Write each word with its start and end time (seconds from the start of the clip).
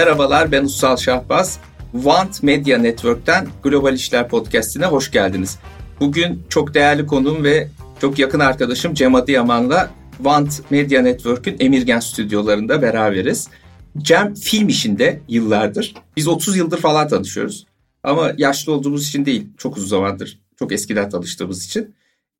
Merhabalar 0.00 0.52
ben 0.52 0.64
Ussal 0.64 0.96
Şahbaz. 0.96 1.60
Want 1.92 2.42
Media 2.42 2.78
Network'ten 2.78 3.48
Global 3.62 3.94
İşler 3.94 4.28
Podcast'ine 4.28 4.86
hoş 4.86 5.10
geldiniz. 5.10 5.58
Bugün 6.00 6.42
çok 6.48 6.74
değerli 6.74 7.06
konuğum 7.06 7.44
ve 7.44 7.68
çok 8.00 8.18
yakın 8.18 8.40
arkadaşım 8.40 8.94
Cem 8.94 9.14
Adıyaman'la 9.14 9.90
Want 10.16 10.70
Media 10.70 11.02
Network'ün 11.02 11.56
Emirgen 11.60 12.00
stüdyolarında 12.00 12.82
beraberiz. 12.82 13.48
Cem 13.98 14.34
film 14.34 14.68
işinde 14.68 15.20
yıllardır. 15.28 15.94
Biz 16.16 16.28
30 16.28 16.56
yıldır 16.56 16.78
falan 16.78 17.08
tanışıyoruz. 17.08 17.66
Ama 18.02 18.32
yaşlı 18.36 18.72
olduğumuz 18.72 19.08
için 19.08 19.26
değil, 19.26 19.48
çok 19.58 19.76
uzun 19.76 19.88
zamandır, 19.88 20.40
çok 20.58 20.72
eskiden 20.72 21.10
tanıştığımız 21.10 21.64
için. 21.64 21.94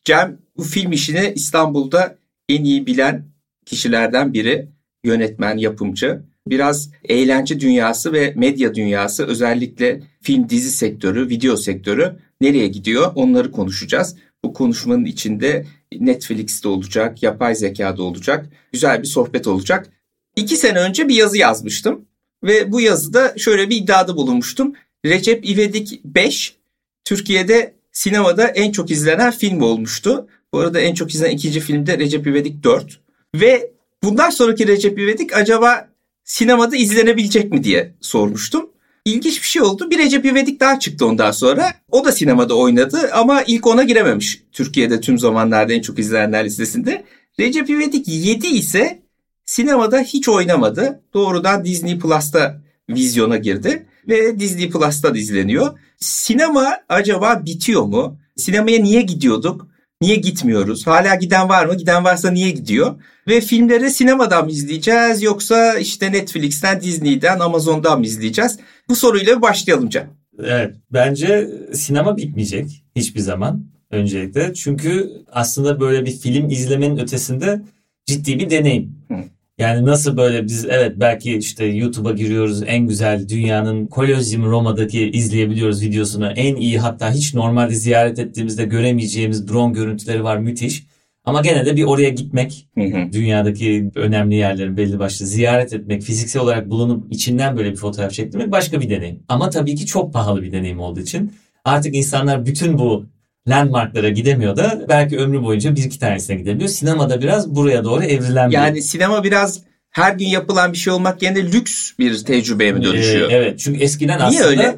Cem 0.04 0.38
bu 0.56 0.62
film 0.62 0.92
işini 0.92 1.32
İstanbul'da 1.34 2.18
en 2.48 2.64
iyi 2.64 2.86
bilen 2.86 3.24
kişilerden 3.66 4.32
biri. 4.32 4.68
Yönetmen, 5.04 5.56
yapımcı. 5.56 6.29
Biraz 6.50 6.90
eğlence 7.04 7.60
dünyası 7.60 8.12
ve 8.12 8.32
medya 8.36 8.74
dünyası 8.74 9.26
özellikle 9.26 10.02
film 10.22 10.48
dizi 10.48 10.70
sektörü, 10.70 11.28
video 11.28 11.56
sektörü 11.56 12.16
nereye 12.40 12.68
gidiyor 12.68 13.12
onları 13.14 13.52
konuşacağız. 13.52 14.16
Bu 14.44 14.52
konuşmanın 14.52 15.04
içinde 15.04 15.66
Netflix'te 16.00 16.68
olacak, 16.68 17.22
yapay 17.22 17.54
zekada 17.54 18.02
olacak. 18.02 18.46
Güzel 18.72 19.02
bir 19.02 19.06
sohbet 19.06 19.46
olacak. 19.46 19.88
İki 20.36 20.56
sene 20.56 20.78
önce 20.78 21.08
bir 21.08 21.14
yazı 21.14 21.38
yazmıştım. 21.38 22.04
Ve 22.44 22.72
bu 22.72 22.80
yazıda 22.80 23.34
şöyle 23.36 23.70
bir 23.70 23.76
iddiada 23.76 24.16
bulunmuştum. 24.16 24.72
Recep 25.06 25.48
İvedik 25.48 26.00
5 26.04 26.56
Türkiye'de 27.04 27.74
sinemada 27.92 28.46
en 28.46 28.72
çok 28.72 28.90
izlenen 28.90 29.30
film 29.30 29.62
olmuştu. 29.62 30.28
Bu 30.52 30.58
arada 30.58 30.80
en 30.80 30.94
çok 30.94 31.14
izlenen 31.14 31.34
ikinci 31.34 31.60
filmde 31.60 31.98
Recep 31.98 32.26
İvedik 32.26 32.64
4. 32.64 33.00
Ve 33.34 33.70
bundan 34.02 34.30
sonraki 34.30 34.66
Recep 34.66 34.98
İvedik 34.98 35.36
acaba 35.36 35.90
sinemada 36.30 36.76
izlenebilecek 36.76 37.52
mi 37.52 37.64
diye 37.64 37.94
sormuştum. 38.00 38.70
İlginç 39.04 39.42
bir 39.42 39.46
şey 39.46 39.62
oldu. 39.62 39.90
Bir 39.90 39.98
Recep 39.98 40.24
İvedik 40.24 40.60
daha 40.60 40.78
çıktı 40.78 41.06
ondan 41.06 41.30
sonra. 41.30 41.72
O 41.90 42.04
da 42.04 42.12
sinemada 42.12 42.54
oynadı 42.54 43.10
ama 43.12 43.42
ilk 43.42 43.66
ona 43.66 43.82
girememiş. 43.82 44.42
Türkiye'de 44.52 45.00
tüm 45.00 45.18
zamanlarda 45.18 45.72
en 45.72 45.80
çok 45.80 45.98
izlenenler 45.98 46.44
listesinde. 46.44 47.04
Recep 47.40 47.70
İvedik 47.70 48.08
7 48.08 48.46
ise 48.46 49.02
sinemada 49.44 50.00
hiç 50.00 50.28
oynamadı. 50.28 51.02
Doğrudan 51.14 51.64
Disney 51.64 51.98
Plus'ta 51.98 52.60
vizyona 52.88 53.36
girdi 53.36 53.86
ve 54.08 54.40
Disney 54.40 54.70
Plus'ta 54.70 55.10
izleniyor. 55.10 55.78
Sinema 56.00 56.76
acaba 56.88 57.42
bitiyor 57.46 57.82
mu? 57.82 58.18
Sinemaya 58.36 58.82
niye 58.82 59.02
gidiyorduk? 59.02 59.68
Niye 60.00 60.16
gitmiyoruz? 60.16 60.86
Hala 60.86 61.14
giden 61.14 61.48
var 61.48 61.66
mı? 61.66 61.74
Giden 61.74 62.04
varsa 62.04 62.30
niye 62.30 62.50
gidiyor? 62.50 63.02
Ve 63.28 63.40
filmleri 63.40 63.90
sinemadan 63.90 64.44
mı 64.44 64.50
izleyeceğiz 64.50 65.22
yoksa 65.22 65.78
işte 65.78 66.12
Netflix'ten, 66.12 66.80
Disney'den, 66.80 67.38
Amazon'dan 67.38 67.98
mı 67.98 68.06
izleyeceğiz? 68.06 68.58
Bu 68.88 68.96
soruyla 68.96 69.42
başlayalım 69.42 69.88
Can. 69.88 70.04
Evet, 70.38 70.74
bence 70.92 71.50
sinema 71.72 72.16
bitmeyecek 72.16 72.84
hiçbir 72.96 73.20
zaman 73.20 73.66
öncelikle. 73.90 74.54
Çünkü 74.54 75.10
aslında 75.32 75.80
böyle 75.80 76.06
bir 76.06 76.18
film 76.18 76.50
izlemenin 76.50 76.98
ötesinde 76.98 77.62
ciddi 78.06 78.38
bir 78.38 78.50
deneyim. 78.50 78.96
Hı. 79.08 79.14
Yani 79.60 79.86
nasıl 79.86 80.16
böyle 80.16 80.44
biz 80.44 80.64
evet 80.64 80.92
belki 80.96 81.36
işte 81.36 81.64
YouTube'a 81.64 82.12
giriyoruz 82.12 82.62
en 82.66 82.86
güzel 82.86 83.28
dünyanın 83.28 83.88
Colosseum 83.88 84.50
Roma'daki 84.50 85.10
izleyebiliyoruz 85.10 85.82
videosunu. 85.82 86.30
En 86.30 86.56
iyi 86.56 86.78
hatta 86.78 87.12
hiç 87.12 87.34
normalde 87.34 87.74
ziyaret 87.74 88.18
ettiğimizde 88.18 88.64
göremeyeceğimiz 88.64 89.48
drone 89.48 89.72
görüntüleri 89.72 90.24
var 90.24 90.36
müthiş. 90.36 90.86
Ama 91.24 91.40
gene 91.40 91.66
de 91.66 91.76
bir 91.76 91.84
oraya 91.84 92.10
gitmek, 92.10 92.68
hı 92.74 92.84
hı. 92.84 93.12
dünyadaki 93.12 93.90
önemli 93.94 94.34
yerleri 94.34 94.76
belli 94.76 94.98
başlı 94.98 95.26
ziyaret 95.26 95.72
etmek, 95.72 96.02
fiziksel 96.02 96.42
olarak 96.42 96.70
bulunup 96.70 97.12
içinden 97.12 97.56
böyle 97.56 97.70
bir 97.70 97.76
fotoğraf 97.76 98.12
çektirmek 98.12 98.52
başka 98.52 98.80
bir 98.80 98.90
deneyim. 98.90 99.22
Ama 99.28 99.50
tabii 99.50 99.74
ki 99.74 99.86
çok 99.86 100.12
pahalı 100.12 100.42
bir 100.42 100.52
deneyim 100.52 100.80
olduğu 100.80 101.00
için 101.00 101.32
artık 101.64 101.94
insanlar 101.94 102.46
bütün 102.46 102.78
bu 102.78 103.06
landmarklara 103.48 104.08
gidemiyor 104.08 104.56
da 104.56 104.86
belki 104.88 105.18
ömrü 105.18 105.42
boyunca 105.42 105.76
bir 105.76 105.84
iki 105.84 105.98
tanesine 105.98 106.36
gidebiliyor. 106.36 106.70
Sinemada 106.70 107.20
biraz 107.20 107.54
buraya 107.54 107.84
doğru 107.84 108.04
evrilen 108.04 108.50
Yani 108.50 108.82
sinema 108.82 109.24
biraz 109.24 109.60
her 109.90 110.12
gün 110.12 110.26
yapılan 110.26 110.72
bir 110.72 110.78
şey 110.78 110.92
olmak 110.92 111.22
yerine 111.22 111.52
lüks 111.52 111.92
bir 111.98 112.24
tecrübeye 112.24 112.72
mi 112.72 112.82
dönüşüyor? 112.82 113.30
Ee, 113.30 113.34
evet 113.34 113.58
çünkü 113.58 113.80
eskiden 113.80 114.18
Niye 114.18 114.26
aslında... 114.26 114.48
öyle? 114.48 114.76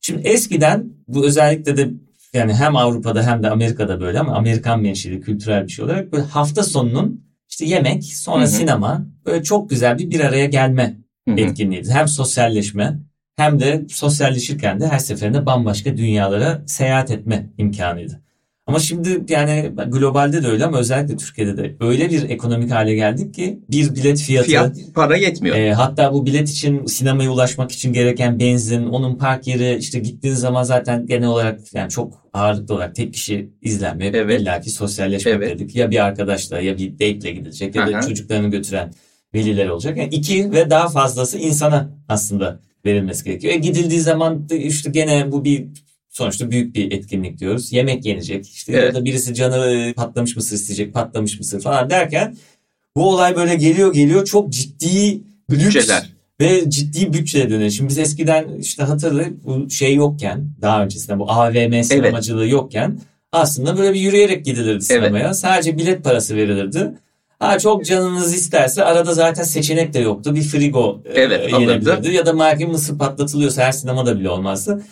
Şimdi 0.00 0.28
eskiden 0.28 0.84
bu 1.08 1.26
özellikle 1.26 1.76
de 1.76 1.90
yani 2.32 2.54
hem 2.54 2.76
Avrupa'da 2.76 3.26
hem 3.26 3.42
de 3.42 3.50
Amerika'da 3.50 4.00
böyle 4.00 4.20
ama 4.20 4.34
Amerikan 4.34 4.80
menşeli 4.80 5.20
kültürel 5.20 5.66
bir 5.66 5.72
şey 5.72 5.84
olarak 5.84 6.12
böyle 6.12 6.24
hafta 6.24 6.62
sonunun 6.62 7.24
işte 7.48 7.64
yemek 7.64 8.04
sonra 8.04 8.40
Hı-hı. 8.40 8.50
sinema 8.50 9.06
böyle 9.26 9.42
çok 9.42 9.70
güzel 9.70 9.98
bir 9.98 10.10
bir 10.10 10.20
araya 10.20 10.46
gelme 10.46 10.96
Hı-hı. 11.28 11.40
etkinliğiydi. 11.40 11.90
Hem 11.90 12.08
sosyalleşme 12.08 12.98
hem 13.40 13.60
de 13.60 13.86
sosyalleşirken 13.88 14.80
de 14.80 14.86
her 14.88 14.98
seferinde 14.98 15.46
bambaşka 15.46 15.96
dünyalara 15.96 16.62
seyahat 16.66 17.10
etme 17.10 17.46
imkanıydı. 17.58 18.20
Ama 18.66 18.78
şimdi 18.78 19.24
yani 19.28 19.72
globalde 19.86 20.42
de 20.42 20.48
öyle 20.48 20.64
ama 20.64 20.78
özellikle 20.78 21.16
Türkiye'de 21.16 21.56
de 21.56 21.76
öyle 21.80 22.10
bir 22.10 22.30
ekonomik 22.30 22.70
hale 22.70 22.94
geldik 22.94 23.34
ki 23.34 23.60
bir 23.70 23.94
bilet 23.94 24.20
fiyatı 24.20 24.48
fiyat 24.48 24.76
para 24.94 25.16
yetmiyor. 25.16 25.56
E, 25.56 25.72
hatta 25.72 26.12
bu 26.12 26.26
bilet 26.26 26.48
için 26.50 26.86
sinemaya 26.86 27.30
ulaşmak 27.30 27.72
için 27.72 27.92
gereken 27.92 28.40
benzin, 28.40 28.86
onun 28.86 29.16
park 29.16 29.46
yeri 29.46 29.78
işte 29.78 29.98
gittiğiniz 29.98 30.40
zaman 30.40 30.62
zaten 30.62 31.06
genel 31.06 31.28
olarak 31.28 31.74
yani 31.74 31.90
çok 31.90 32.28
ağırlıklı 32.32 32.74
olarak 32.74 32.94
tek 32.94 33.14
kişi 33.14 33.50
izlenme 33.62 34.06
evet. 34.06 34.40
illaki 34.40 34.70
sosyalleşmek 34.70 35.34
evet. 35.34 35.54
dedik. 35.54 35.76
Ya 35.76 35.90
bir 35.90 36.04
arkadaşla 36.04 36.60
ya 36.60 36.78
bir 36.78 36.92
date'le 36.92 37.32
gidecek 37.34 37.74
ya 37.74 37.86
da 37.86 37.90
Aha. 37.90 38.02
çocuklarını 38.02 38.50
götüren 38.50 38.90
veliler 39.34 39.68
olacak. 39.68 39.96
Yani 39.96 40.14
iki 40.14 40.52
ve 40.52 40.70
daha 40.70 40.88
fazlası 40.88 41.38
insana 41.38 41.90
aslında 42.08 42.60
verilmesi 42.84 43.24
gerekiyor. 43.24 43.54
E 43.54 43.56
gidildiği 43.56 44.00
zaman 44.00 44.48
işte 44.50 44.90
gene 44.90 45.32
bu 45.32 45.44
bir 45.44 45.66
sonuçta 46.08 46.50
büyük 46.50 46.74
bir 46.74 46.92
etkinlik 46.92 47.38
diyoruz. 47.38 47.72
Yemek 47.72 48.06
yenecek. 48.06 48.48
İşte 48.48 48.72
evet. 48.72 48.84
ya 48.84 49.00
da 49.00 49.04
birisi 49.04 49.34
canı 49.34 49.92
patlamış 49.94 50.36
mısır 50.36 50.56
isteyecek, 50.56 50.94
patlamış 50.94 51.38
mısır 51.38 51.60
falan 51.60 51.90
derken 51.90 52.36
bu 52.96 53.08
olay 53.08 53.36
böyle 53.36 53.54
geliyor 53.54 53.92
geliyor 53.92 54.24
çok 54.24 54.52
ciddi 54.52 55.20
bütçeler 55.50 56.10
ve 56.40 56.70
ciddi 56.70 57.12
bütçeye 57.12 57.50
dönüyor. 57.50 57.70
Şimdi 57.70 57.88
biz 57.88 57.98
eskiden 57.98 58.48
işte 58.58 58.82
hatırlayıp 58.82 59.44
bu 59.44 59.70
şey 59.70 59.94
yokken 59.94 60.50
daha 60.62 60.84
öncesinde 60.84 61.18
bu 61.18 61.30
AVM 61.30 61.82
sinemacılığı 61.82 62.42
evet. 62.42 62.52
yokken 62.52 63.00
aslında 63.32 63.78
böyle 63.78 63.94
bir 63.94 64.00
yürüyerek 64.00 64.44
gidilirdi 64.44 64.84
sinemaya. 64.84 65.26
Evet. 65.26 65.36
Sadece 65.36 65.78
bilet 65.78 66.04
parası 66.04 66.36
verilirdi. 66.36 66.92
Ha 67.40 67.58
çok 67.58 67.84
canınız 67.84 68.34
isterse 68.34 68.84
arada 68.84 69.14
zaten 69.14 69.42
seçenek 69.42 69.94
de 69.94 69.98
yoktu. 69.98 70.34
Bir 70.34 70.42
frigo 70.42 71.02
e, 71.04 71.20
evet, 71.20 71.52
e, 71.52 71.56
yenebilirdi. 71.60 72.14
Ya 72.14 72.26
da 72.26 72.38
belki 72.38 72.66
mısır 72.66 72.98
patlatılıyorsa 72.98 73.62
her 73.62 73.72
sinemada 73.72 74.18
bile 74.18 74.30
olmazdı. 74.30 74.82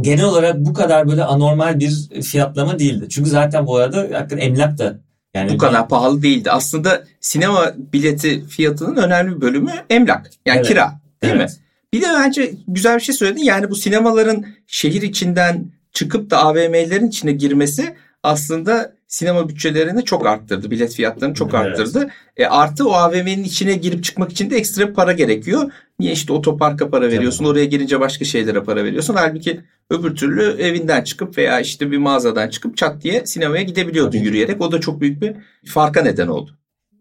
Genel 0.00 0.24
olarak 0.24 0.56
bu 0.58 0.74
kadar 0.74 1.08
böyle 1.08 1.24
anormal 1.24 1.80
bir 1.80 2.22
fiyatlama 2.22 2.78
değildi. 2.78 3.06
Çünkü 3.10 3.30
zaten 3.30 3.66
bu 3.66 3.76
arada 3.76 3.98
hakikaten 3.98 4.38
emlak 4.38 4.78
da 4.78 4.98
yani 5.34 5.52
bu 5.52 5.58
kadar 5.58 5.88
pahalı 5.88 6.22
değildi. 6.22 6.50
Aslında 6.50 7.04
sinema 7.20 7.74
bileti 7.92 8.46
fiyatının 8.46 8.96
önemli 8.96 9.36
bir 9.36 9.40
bölümü 9.40 9.72
emlak. 9.90 10.30
Yani 10.46 10.56
evet. 10.56 10.68
kira 10.68 11.00
değil 11.22 11.34
evet. 11.34 11.50
mi? 11.50 11.56
Bir 11.92 12.02
de 12.02 12.06
bence 12.06 12.54
güzel 12.68 12.96
bir 12.96 13.02
şey 13.02 13.14
söyledin. 13.14 13.42
Yani 13.42 13.70
bu 13.70 13.76
sinemaların 13.76 14.46
şehir 14.66 15.02
içinden 15.02 15.72
çıkıp 15.92 16.30
da 16.30 16.38
AVM'lerin 16.38 17.08
içine 17.08 17.32
girmesi 17.32 17.96
aslında 18.22 18.92
sinema 19.14 19.48
bütçelerini 19.48 20.04
çok 20.04 20.26
arttırdı. 20.26 20.70
Bilet 20.70 20.94
fiyatlarını 20.94 21.34
çok 21.34 21.54
evet. 21.54 21.66
arttırdı. 21.66 22.10
E, 22.36 22.46
artı 22.46 22.88
o 22.88 22.92
AVM'nin 22.92 23.44
içine 23.44 23.74
girip 23.74 24.04
çıkmak 24.04 24.32
için 24.32 24.50
de 24.50 24.56
ekstra 24.56 24.92
para 24.92 25.12
gerekiyor. 25.12 25.72
Niye 25.98 26.12
işte 26.12 26.32
otoparka 26.32 26.90
para 26.90 27.10
veriyorsun, 27.10 27.44
oraya 27.44 27.64
girince 27.64 28.00
başka 28.00 28.24
şeylere 28.24 28.62
para 28.62 28.84
veriyorsun. 28.84 29.14
Halbuki 29.14 29.60
öbür 29.90 30.16
türlü 30.16 30.62
evinden 30.62 31.04
çıkıp 31.04 31.38
veya 31.38 31.60
işte 31.60 31.90
bir 31.90 31.98
mağazadan 31.98 32.48
çıkıp 32.48 32.76
çat 32.76 33.02
diye 33.02 33.26
sinemaya 33.26 33.62
gidebiliyordun 33.62 34.18
Tabii. 34.18 34.26
yürüyerek. 34.26 34.60
O 34.60 34.72
da 34.72 34.80
çok 34.80 35.00
büyük 35.00 35.22
bir 35.22 35.34
farka 35.66 36.02
neden 36.02 36.28
oldu. 36.28 36.50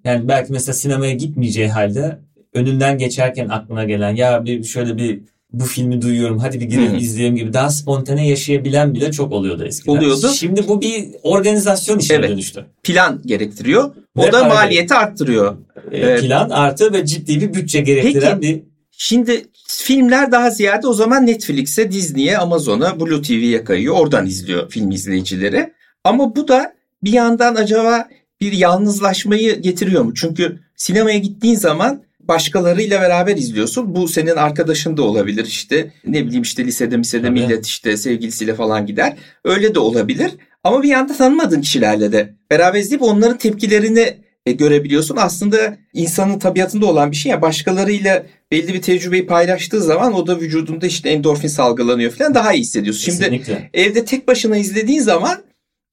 Yani 0.03 0.27
belki 0.27 0.51
mesela 0.51 0.73
sinemaya 0.73 1.13
gitmeyeceği 1.13 1.69
halde 1.69 2.19
önünden 2.53 2.97
geçerken 2.97 3.49
aklına 3.49 3.83
gelen 3.83 4.15
ya 4.15 4.45
bir 4.45 4.63
şöyle 4.63 4.97
bir 4.97 5.21
bu 5.53 5.65
filmi 5.65 6.01
duyuyorum 6.01 6.39
hadi 6.39 6.59
bir 6.59 6.65
girelim 6.65 6.97
izleyelim 6.97 7.35
gibi 7.35 7.53
daha 7.53 7.69
spontane 7.69 8.27
yaşayabilen 8.27 8.93
bile 8.93 9.11
çok 9.11 9.31
oluyordu 9.31 9.63
eskiden. 9.65 9.97
Oluyordu. 9.97 10.29
Şimdi 10.29 10.67
bu 10.67 10.81
bir 10.81 11.05
organizasyon 11.23 11.99
işine 11.99 12.17
evet. 12.17 12.29
dönüştü. 12.29 12.65
Plan 12.83 13.21
gerektiriyor. 13.25 13.95
O 14.17 14.23
ve 14.23 14.31
da 14.31 14.43
maliyeti 14.43 14.93
arttırıyor. 14.93 15.57
E, 15.91 16.15
plan 16.15 16.49
artı 16.49 16.93
ve 16.93 17.05
ciddi 17.05 17.41
bir 17.41 17.53
bütçe 17.53 17.81
gerektiren 17.81 18.39
Peki, 18.39 18.55
bir 18.55 18.73
Şimdi 18.97 19.45
filmler 19.67 20.31
daha 20.31 20.49
ziyade 20.49 20.87
o 20.87 20.93
zaman 20.93 21.25
Netflix'e, 21.25 21.91
Disney'e, 21.91 22.37
Amazon'a, 22.37 22.99
Blue 22.99 23.21
TV'ye 23.21 23.63
kayıyor. 23.63 23.95
Oradan 23.95 24.25
izliyor 24.25 24.69
film 24.69 24.91
izleyicileri. 24.91 25.73
Ama 26.03 26.35
bu 26.35 26.47
da 26.47 26.73
bir 27.03 27.13
yandan 27.13 27.55
acaba 27.55 28.07
bir 28.41 28.51
yalnızlaşmayı 28.51 29.61
getiriyor 29.61 30.03
mu? 30.03 30.13
Çünkü 30.13 30.59
sinemaya 30.75 31.17
gittiğin 31.17 31.55
zaman 31.55 32.03
başkalarıyla 32.27 33.01
beraber 33.01 33.37
izliyorsun. 33.37 33.95
Bu 33.95 34.07
senin 34.07 34.35
arkadaşın 34.35 34.97
da 34.97 35.01
olabilir 35.03 35.45
işte. 35.45 35.91
Ne 36.07 36.25
bileyim 36.25 36.43
işte 36.43 36.65
lisede 36.65 36.97
misede 36.97 37.27
Tabii. 37.27 37.39
millet 37.39 37.65
işte 37.65 37.97
sevgilisiyle 37.97 38.55
falan 38.55 38.85
gider. 38.85 39.17
Öyle 39.45 39.75
de 39.75 39.79
olabilir. 39.79 40.31
Ama 40.63 40.83
bir 40.83 40.87
yanda 40.87 41.13
tanımadığın 41.13 41.61
kişilerle 41.61 42.11
de 42.11 42.33
beraber 42.51 42.79
izleyip 42.79 43.01
onların 43.01 43.37
tepkilerini 43.37 44.17
e, 44.45 44.51
görebiliyorsun. 44.51 45.15
Aslında 45.19 45.77
insanın 45.93 46.39
tabiatında 46.39 46.85
olan 46.85 47.11
bir 47.11 47.15
şey 47.15 47.29
ya 47.29 47.41
başkalarıyla 47.41 48.25
belli 48.51 48.73
bir 48.73 48.81
tecrübeyi 48.81 49.25
paylaştığı 49.25 49.81
zaman 49.81 50.13
o 50.13 50.27
da 50.27 50.39
vücudunda 50.39 50.87
işte 50.87 51.09
endorfin 51.09 51.47
salgılanıyor 51.47 52.11
falan 52.11 52.35
daha 52.35 52.53
iyi 52.53 52.61
hissediyorsun. 52.61 53.11
Şimdi 53.11 53.41
evde 53.73 54.05
tek 54.05 54.27
başına 54.27 54.57
izlediğin 54.57 55.01
zaman 55.01 55.43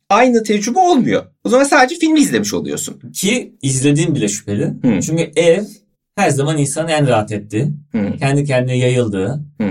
aynı 0.08 0.42
tecrübe 0.42 0.78
olmuyor. 0.78 1.24
O 1.44 1.48
zaman 1.48 1.64
sadece 1.64 1.98
filmi 1.98 2.20
izlemiş 2.20 2.54
oluyorsun. 2.54 3.00
Ki 3.14 3.52
izlediğim 3.62 4.14
bile 4.14 4.28
şüpheli. 4.28 4.64
Hı. 4.64 5.00
Çünkü 5.02 5.30
ev 5.36 5.64
her 6.20 6.30
zaman 6.30 6.58
insan 6.58 6.88
en 6.88 7.06
rahat 7.08 7.32
etti. 7.32 7.72
Hı. 7.92 8.16
Kendi 8.18 8.44
kendine 8.44 8.78
yayıldığı. 8.78 9.44
Hı. 9.60 9.70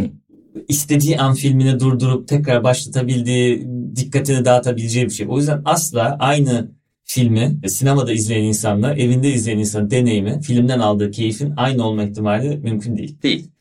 istediği 0.68 1.20
an 1.20 1.34
filmini 1.34 1.80
durdurup 1.80 2.28
tekrar 2.28 2.64
başlatabildiği, 2.64 3.68
dikkatini 3.96 4.46
dağıtabileceği 4.46 5.06
bir 5.06 5.12
şey. 5.12 5.28
O 5.30 5.38
yüzden 5.38 5.62
asla 5.66 6.18
aynı 6.20 6.72
filmi 7.04 7.60
sinemada 7.68 8.14
izleyen 8.14 8.44
insanla 8.44 8.96
evinde 8.96 9.34
izleyen 9.34 9.60
insan 9.60 9.92
deneyimi, 9.92 10.42
filmden 10.42 10.80
aldığı 10.80 11.12
keyfin 11.12 11.54
aynı 11.58 11.84
olma 11.84 12.04
ihtimali 12.04 12.58
mümkün 12.58 12.98
değil. 12.98 13.22
Değil. 13.24 13.52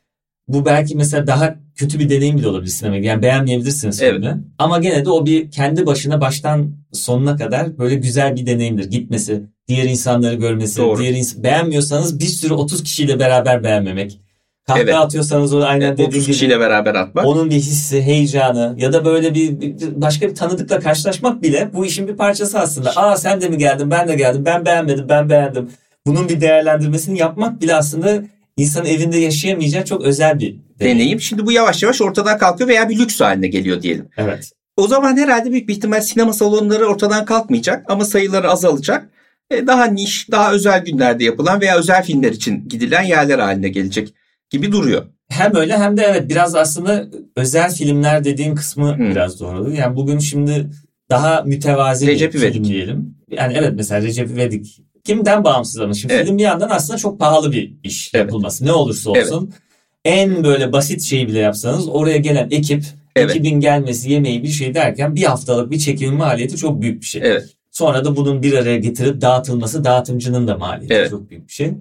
Bu 0.48 0.64
belki 0.64 0.96
mesela 0.96 1.26
daha 1.26 1.56
kötü 1.74 1.98
bir 1.98 2.10
deneyim 2.10 2.36
bile 2.36 2.48
olabilir 2.48 2.70
sinema. 2.70 2.96
Yani 2.96 3.22
beğenmeyebilirsiniz 3.22 4.02
evet. 4.02 4.12
filmi. 4.12 4.44
Ama 4.58 4.78
gene 4.78 5.04
de 5.04 5.10
o 5.10 5.26
bir 5.26 5.50
kendi 5.50 5.86
başına 5.86 6.20
baştan 6.20 6.72
sonuna 6.92 7.36
kadar 7.36 7.78
böyle 7.78 7.94
güzel 7.94 8.36
bir 8.36 8.46
deneyimdir. 8.46 8.90
Gitmesi, 8.90 9.42
diğer 9.68 9.84
insanları 9.84 10.34
görmesi, 10.34 10.78
Doğru. 10.78 10.98
diğer 10.98 11.12
ins- 11.14 11.42
beğenmiyorsanız 11.42 12.20
bir 12.20 12.24
sürü 12.24 12.54
30 12.54 12.82
kişiyle 12.82 13.18
beraber 13.18 13.64
beğenmemek. 13.64 14.20
Kahve 14.66 14.80
evet. 14.80 14.94
atıyorsanız 14.94 15.54
o 15.54 15.62
aynen 15.62 15.86
evet, 15.86 15.98
dediğim 15.98 16.10
gibi. 16.10 16.32
kişiyle 16.32 16.60
beraber 16.60 16.94
atmak. 16.94 17.26
Onun 17.26 17.50
bir 17.50 17.56
hissi, 17.56 18.02
heyecanı 18.02 18.74
ya 18.78 18.92
da 18.92 19.04
böyle 19.04 19.34
bir, 19.34 19.60
bir 19.60 19.74
başka 20.02 20.28
bir 20.28 20.34
tanıdıkla 20.34 20.80
karşılaşmak 20.80 21.42
bile 21.42 21.70
bu 21.74 21.86
işin 21.86 22.08
bir 22.08 22.16
parçası 22.16 22.58
aslında. 22.58 22.90
Aa 22.96 23.16
sen 23.16 23.40
de 23.40 23.48
mi 23.48 23.58
geldin, 23.58 23.90
ben 23.90 24.08
de 24.08 24.14
geldim, 24.14 24.44
ben 24.44 24.66
beğenmedim, 24.66 25.08
ben 25.08 25.30
beğendim. 25.30 25.70
Bunun 26.06 26.28
bir 26.28 26.40
değerlendirmesini 26.40 27.18
yapmak 27.18 27.62
bile 27.62 27.74
aslında 27.74 28.22
insan 28.56 28.86
evinde 28.86 29.18
yaşayamayacağı 29.18 29.84
çok 29.84 30.02
özel 30.02 30.38
bir 30.40 30.56
deneyim. 30.80 30.98
deneyim. 30.98 31.20
Şimdi 31.20 31.46
bu 31.46 31.52
yavaş 31.52 31.82
yavaş 31.82 32.00
ortadan 32.00 32.38
kalkıyor 32.38 32.68
veya 32.68 32.88
bir 32.88 32.98
lüks 32.98 33.20
haline 33.20 33.48
geliyor 33.48 33.82
diyelim. 33.82 34.08
Evet. 34.16 34.52
O 34.76 34.88
zaman 34.88 35.16
herhalde 35.16 35.50
büyük 35.50 35.68
bir 35.68 35.74
ihtimal 35.74 36.00
sinema 36.00 36.32
salonları 36.32 36.86
ortadan 36.86 37.24
kalkmayacak 37.24 37.90
ama 37.90 38.04
sayıları 38.04 38.50
azalacak. 38.50 39.08
E, 39.50 39.66
daha 39.66 39.84
niş, 39.84 40.30
daha 40.30 40.52
özel 40.52 40.84
günlerde 40.84 41.24
yapılan 41.24 41.60
veya 41.60 41.78
özel 41.78 42.04
filmler 42.04 42.32
için 42.32 42.68
gidilen 42.68 43.02
yerler 43.02 43.38
haline 43.38 43.68
gelecek 43.68 44.14
gibi 44.50 44.72
duruyor. 44.72 45.06
Hem 45.28 45.56
öyle 45.56 45.78
hem 45.78 45.96
de 45.96 46.02
evet 46.02 46.30
biraz 46.30 46.54
aslında 46.54 47.06
özel 47.36 47.74
filmler 47.74 48.24
dediğin 48.24 48.54
kısmı 48.54 48.96
hmm. 48.96 49.10
biraz 49.10 49.40
doğru. 49.40 49.72
Yani 49.72 49.96
bugün 49.96 50.18
şimdi 50.18 50.70
daha 51.10 51.42
mütevazi 51.42 52.06
Recep 52.06 52.34
bir 52.34 52.38
film 52.38 52.64
diyelim. 52.64 53.14
Yani 53.30 53.54
evet 53.56 53.72
mesela 53.76 54.02
Recep 54.02 54.30
İvedik 54.30 54.82
kimden 55.08 55.44
bağımsız 55.44 55.80
ama 55.80 55.94
şimdi 55.94 56.14
evet. 56.14 56.26
film 56.26 56.38
bir 56.38 56.42
yandan 56.42 56.68
aslında 56.70 56.98
çok 56.98 57.20
pahalı 57.20 57.52
bir 57.52 57.72
iş 57.82 58.10
evet. 58.14 58.24
yapılması. 58.24 58.66
Ne 58.66 58.72
olursa 58.72 59.10
olsun. 59.10 59.50
Evet. 59.50 59.62
En 60.04 60.44
böyle 60.44 60.72
basit 60.72 61.02
şeyi 61.02 61.28
bile 61.28 61.38
yapsanız 61.38 61.88
oraya 61.88 62.16
gelen 62.16 62.48
ekip 62.50 62.84
evet. 63.16 63.30
ekibin 63.30 63.60
gelmesi 63.60 64.12
yemeği 64.12 64.42
bir 64.42 64.48
şey 64.48 64.74
derken 64.74 65.16
bir 65.16 65.22
haftalık 65.22 65.70
bir 65.70 65.78
çekim 65.78 66.14
maliyeti 66.14 66.56
çok 66.56 66.82
büyük 66.82 67.00
bir 67.00 67.06
şey. 67.06 67.22
Evet. 67.24 67.57
Sonra 67.78 68.04
da 68.04 68.16
bunun 68.16 68.42
bir 68.42 68.52
araya 68.52 68.78
getirip 68.78 69.20
dağıtılması 69.20 69.84
dağıtımcının 69.84 70.48
da 70.48 70.56
maliyeti 70.56 70.94
evet. 70.94 71.10
çok 71.10 71.30
büyük 71.30 71.48
bir 71.48 71.52
şey. 71.52 71.72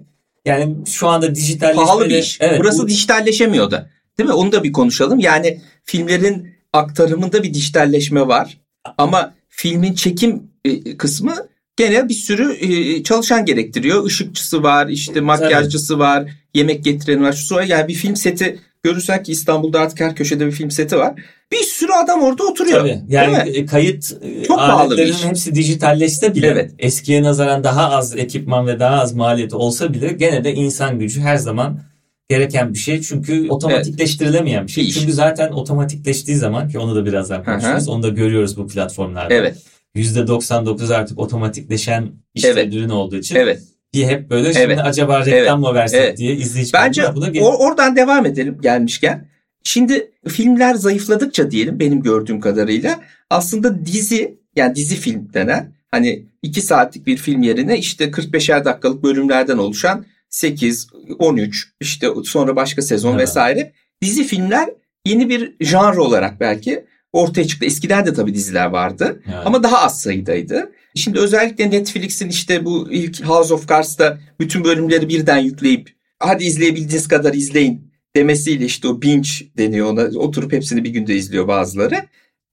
Yani 0.44 0.76
şu 0.86 1.08
anda 1.08 1.34
dijitalleşme... 1.34 1.84
Pahalı 1.84 2.08
bir 2.08 2.18
iş. 2.18 2.38
Evet, 2.40 2.60
Burası 2.60 2.82
bu... 2.82 2.88
dijitalleşemiyor 2.88 3.70
da. 3.70 3.90
Değil 4.18 4.28
mi? 4.28 4.34
Onu 4.34 4.52
da 4.52 4.64
bir 4.64 4.72
konuşalım. 4.72 5.18
Yani 5.18 5.60
filmlerin 5.84 6.54
aktarımında 6.72 7.42
bir 7.42 7.54
dijitalleşme 7.54 8.26
var. 8.26 8.58
Ama 8.98 9.34
filmin 9.48 9.94
çekim 9.94 10.42
e, 10.64 10.96
kısmı 10.96 11.34
gene 11.76 12.08
bir 12.08 12.14
sürü 12.14 12.52
e, 12.52 13.02
çalışan 13.02 13.44
gerektiriyor. 13.44 14.06
Işıkçısı 14.06 14.62
var, 14.62 14.88
işte 14.88 15.20
makyajcısı 15.20 15.98
var, 15.98 16.30
yemek 16.54 16.84
getireni 16.84 17.22
var. 17.22 17.32
Şu 17.32 17.54
yani 17.54 17.88
bir 17.88 17.94
film 17.94 18.16
seti 18.16 18.58
görürsen 18.82 19.22
ki 19.22 19.32
İstanbul'da 19.32 19.80
artık 19.80 20.00
her 20.00 20.16
köşede 20.16 20.46
bir 20.46 20.52
film 20.52 20.70
seti 20.70 20.98
var. 20.98 21.14
Bir 21.52 21.62
sürü 21.62 21.92
adam 21.92 22.22
orada 22.22 22.44
oturuyor. 22.44 22.78
Tabii. 22.78 23.00
Yani 23.08 23.66
kayıt 23.66 24.12
e, 24.22 24.44
Çok 24.44 24.58
aletlerinin 24.60 25.28
hepsi 25.28 25.54
dijitalleşse 25.54 26.34
bile 26.34 26.46
evet. 26.46 26.74
eskiye 26.78 27.22
nazaran 27.22 27.64
daha 27.64 27.90
az 27.90 28.16
ekipman 28.16 28.66
ve 28.66 28.80
daha 28.80 29.00
az 29.00 29.14
maliyeti 29.14 29.56
olsa 29.56 29.94
bile 29.94 30.08
gene 30.08 30.44
de 30.44 30.54
insan 30.54 30.98
gücü 30.98 31.20
her 31.20 31.36
zaman 31.36 31.80
gereken 32.28 32.74
bir 32.74 32.78
şey. 32.78 33.00
Çünkü 33.00 33.48
otomatikleştirilemeyen 33.48 34.66
bir 34.66 34.72
şey. 34.72 34.84
Bir 34.84 34.92
Çünkü 34.92 35.12
zaten 35.12 35.52
otomatikleştiği 35.52 36.36
zaman 36.36 36.68
ki 36.68 36.78
onu 36.78 36.94
da 36.94 37.06
birazdan 37.06 37.44
konuşuruz. 37.44 37.88
Onu 37.88 38.02
da 38.02 38.08
görüyoruz 38.08 38.56
bu 38.56 38.66
platformlarda. 38.66 39.34
Evet. 39.34 39.56
%99 39.96 40.94
artık 40.94 41.18
otomatikleşen 41.18 42.12
işler 42.34 42.50
evet. 42.50 42.74
ürün 42.74 42.88
olduğu 42.88 43.16
için. 43.16 43.34
Evet 43.34 43.60
diye 43.92 44.06
hep 44.06 44.30
böyle 44.30 44.52
şimdi 44.52 44.64
evet. 44.64 44.78
acaba 44.82 45.26
reklam 45.26 45.64
evet. 45.64 45.70
mı 45.70 45.74
versek 45.74 46.00
evet. 46.00 46.18
diye 46.18 46.34
izleyici 46.34 46.72
Bence 46.72 47.02
or- 47.02 47.56
oradan 47.56 47.96
devam 47.96 48.26
edelim 48.26 48.58
gelmişken. 48.60 49.28
Şimdi 49.64 50.10
filmler 50.28 50.74
zayıfladıkça 50.74 51.50
diyelim 51.50 51.80
benim 51.80 52.02
gördüğüm 52.02 52.40
kadarıyla 52.40 53.00
aslında 53.30 53.86
dizi 53.86 54.38
yani 54.56 54.74
dizi 54.74 54.96
film 54.96 55.32
denen 55.32 55.72
hani 55.90 56.26
2 56.42 56.62
saatlik 56.62 57.06
bir 57.06 57.16
film 57.16 57.42
yerine 57.42 57.78
işte 57.78 58.04
45'er 58.04 58.64
dakikalık 58.64 59.02
bölümlerden 59.02 59.58
oluşan 59.58 60.06
8, 60.28 60.88
13 61.18 61.68
işte 61.80 62.08
sonra 62.24 62.56
başka 62.56 62.82
sezon 62.82 63.10
evet. 63.10 63.22
vesaire 63.22 63.72
dizi 64.02 64.24
filmler 64.24 64.68
yeni 65.04 65.28
bir 65.28 65.56
janr 65.60 65.96
olarak 65.96 66.40
belki 66.40 66.84
ortaya 67.12 67.46
çıktı. 67.46 67.66
Eskiden 67.66 68.06
de 68.06 68.14
tabii 68.14 68.34
diziler 68.34 68.66
vardı 68.66 69.22
evet. 69.26 69.38
ama 69.44 69.62
daha 69.62 69.78
az 69.82 70.00
sayıdaydı. 70.00 70.72
Şimdi 70.94 71.18
özellikle 71.18 71.70
Netflix'in 71.70 72.28
işte 72.28 72.64
bu 72.64 72.88
ilk 72.92 73.24
House 73.24 73.54
of 73.54 73.68
Cards'ta 73.68 74.18
bütün 74.40 74.64
bölümleri 74.64 75.08
birden 75.08 75.38
yükleyip 75.38 75.90
hadi 76.18 76.44
izleyebildiğiniz 76.44 77.08
kadar 77.08 77.34
izleyin 77.34 77.92
demesiyle 78.16 78.64
işte 78.64 78.88
o 78.88 79.02
binge 79.02 79.28
deniyor 79.58 79.86
ona. 79.86 80.18
Oturup 80.18 80.52
hepsini 80.52 80.84
bir 80.84 80.90
günde 80.90 81.14
izliyor 81.14 81.48
bazıları. 81.48 81.96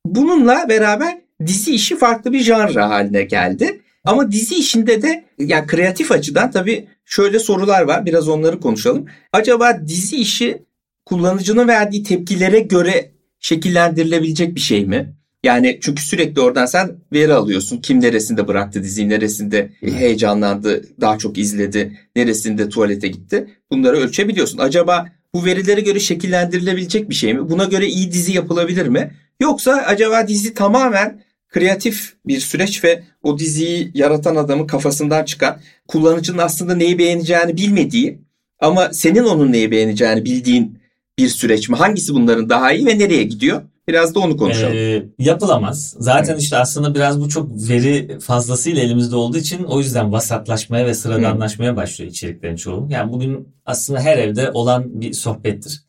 Bununla 0.05 0.65
beraber 0.69 1.17
dizi 1.45 1.75
işi 1.75 1.97
farklı 1.97 2.33
bir 2.33 2.39
janra 2.39 2.89
haline 2.89 3.23
geldi. 3.23 3.81
Ama 4.03 4.31
dizi 4.31 4.55
işinde 4.55 5.01
de 5.01 5.25
yani 5.39 5.67
kreatif 5.67 6.11
açıdan 6.11 6.51
tabii 6.51 6.87
şöyle 7.05 7.39
sorular 7.39 7.81
var. 7.81 8.05
Biraz 8.05 8.29
onları 8.29 8.59
konuşalım. 8.59 9.05
Acaba 9.33 9.87
dizi 9.87 10.15
işi 10.17 10.65
kullanıcının 11.05 11.67
verdiği 11.67 12.03
tepkilere 12.03 12.59
göre 12.59 13.11
şekillendirilebilecek 13.45 14.55
bir 14.55 14.59
şey 14.59 14.85
mi? 14.85 15.15
Yani 15.43 15.79
çünkü 15.81 16.03
sürekli 16.03 16.41
oradan 16.41 16.65
sen 16.65 16.91
veri 17.13 17.33
alıyorsun. 17.33 17.77
Kim 17.77 18.01
neresinde 18.01 18.47
bıraktı 18.47 18.83
diziyi, 18.83 19.09
neresinde 19.09 19.69
heyecanlandı, 19.81 20.85
daha 21.01 21.17
çok 21.17 21.37
izledi, 21.37 21.99
neresinde 22.15 22.69
tuvalete 22.69 23.07
gitti. 23.07 23.47
Bunları 23.71 23.97
ölçebiliyorsun. 23.97 24.57
Acaba 24.57 25.07
bu 25.33 25.45
verilere 25.45 25.81
göre 25.81 25.99
şekillendirilebilecek 25.99 27.09
bir 27.09 27.15
şey 27.15 27.33
mi? 27.33 27.49
Buna 27.49 27.65
göre 27.65 27.87
iyi 27.87 28.11
dizi 28.11 28.33
yapılabilir 28.33 28.87
mi? 28.87 29.11
Yoksa 29.41 29.73
acaba 29.73 30.27
dizi 30.27 30.53
tamamen 30.53 31.23
kreatif 31.49 32.13
bir 32.27 32.39
süreç 32.39 32.83
ve 32.83 33.03
o 33.23 33.39
diziyi 33.39 33.91
yaratan 33.93 34.35
adamın 34.35 34.67
kafasından 34.67 35.25
çıkan, 35.25 35.59
kullanıcının 35.87 36.37
aslında 36.37 36.75
neyi 36.75 36.97
beğeneceğini 36.99 37.57
bilmediği 37.57 38.21
ama 38.59 38.93
senin 38.93 39.23
onun 39.23 39.51
neyi 39.51 39.71
beğeneceğini 39.71 40.25
bildiğin 40.25 40.84
bir 41.19 41.29
süreç 41.29 41.69
mi? 41.69 41.75
Hangisi 41.75 42.13
bunların 42.13 42.49
daha 42.49 42.71
iyi 42.71 42.85
ve 42.85 42.99
nereye 42.99 43.23
gidiyor? 43.23 43.61
Biraz 43.87 44.15
da 44.15 44.19
onu 44.19 44.37
konuşalım. 44.37 44.73
Ee, 44.75 45.05
yapılamaz. 45.19 45.95
Zaten 45.99 46.37
işte 46.37 46.57
aslında 46.57 46.95
biraz 46.95 47.21
bu 47.21 47.29
çok 47.29 47.69
veri 47.69 48.19
fazlasıyla 48.19 48.81
elimizde 48.81 49.15
olduğu 49.15 49.37
için 49.37 49.63
o 49.63 49.79
yüzden 49.79 50.11
vasatlaşmaya 50.11 50.85
ve 50.85 50.93
sıradanlaşmaya 50.93 51.71
Hı. 51.71 51.75
başlıyor 51.75 52.11
içeriklerin 52.11 52.55
çoğu. 52.55 52.87
Yani 52.89 53.11
bugün 53.11 53.47
aslında 53.65 53.99
her 53.99 54.17
evde 54.17 54.51
olan 54.51 55.01
bir 55.01 55.13
sohbettir. 55.13 55.85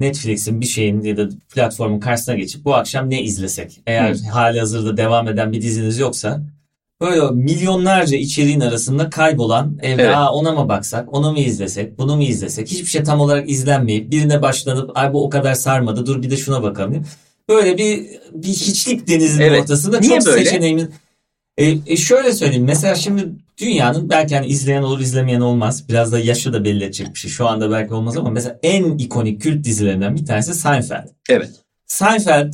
Netflix'in 0.00 0.60
bir 0.60 0.66
şeyin 0.66 1.00
ya 1.02 1.16
da 1.16 1.28
platformun 1.54 2.00
karşısına 2.00 2.34
geçip 2.34 2.64
bu 2.64 2.74
akşam 2.74 3.10
ne 3.10 3.22
izlesek? 3.22 3.80
Eğer 3.86 4.14
Hı. 4.14 4.28
hali 4.32 4.60
hazırda 4.60 4.96
devam 4.96 5.28
eden 5.28 5.52
bir 5.52 5.62
diziniz 5.62 5.98
yoksa 5.98 6.42
böyle 7.00 7.30
milyonlarca 7.30 8.16
içeriğin 8.16 8.60
arasında 8.60 9.10
kaybolan 9.10 9.78
evde 9.82 10.02
evet. 10.02 10.16
Aa, 10.16 10.32
ona 10.32 10.52
mı 10.52 10.68
baksak, 10.68 11.14
onu 11.14 11.32
mu 11.32 11.38
izlesek, 11.38 11.98
bunu 11.98 12.16
mu 12.16 12.22
izlesek? 12.22 12.68
Hiçbir 12.68 12.86
şey 12.86 13.02
tam 13.02 13.20
olarak 13.20 13.50
izlenmeyip 13.50 14.10
birine 14.10 14.42
başlanıp 14.42 14.90
ay 14.94 15.12
bu 15.12 15.24
o 15.24 15.30
kadar 15.30 15.54
sarmadı 15.54 16.06
dur 16.06 16.22
bir 16.22 16.30
de 16.30 16.36
şuna 16.36 16.62
bakalım 16.62 17.06
böyle 17.48 17.78
bir 17.78 18.06
bir 18.32 18.48
hiçlik 18.48 19.08
denizinin 19.08 19.46
evet. 19.46 19.60
ortasında 19.60 20.00
Niye 20.00 20.18
çok 20.18 20.26
böyle? 20.26 20.44
seçeneğimiz. 20.44 20.88
E, 21.58 21.78
e 21.86 21.96
şöyle 21.96 22.32
söyleyeyim 22.32 22.64
mesela 22.64 22.94
şimdi 22.94 23.28
dünyanın 23.58 24.10
belki 24.10 24.34
hani 24.34 24.46
izleyen 24.46 24.82
olur 24.82 25.00
izlemeyen 25.00 25.40
olmaz. 25.40 25.88
Biraz 25.88 26.12
da 26.12 26.18
yaşı 26.18 26.52
da 26.52 26.64
belli 26.64 26.84
edecek 26.84 27.14
bir 27.14 27.18
şey. 27.18 27.30
Şu 27.30 27.46
anda 27.46 27.70
belki 27.70 27.94
olmaz 27.94 28.16
ama 28.16 28.30
mesela 28.30 28.58
en 28.62 28.98
ikonik 28.98 29.42
kült 29.42 29.64
dizilerinden 29.64 30.16
bir 30.16 30.26
tanesi 30.26 30.54
Seinfeld. 30.54 31.08
Evet. 31.28 31.50
Seinfeld 31.86 32.52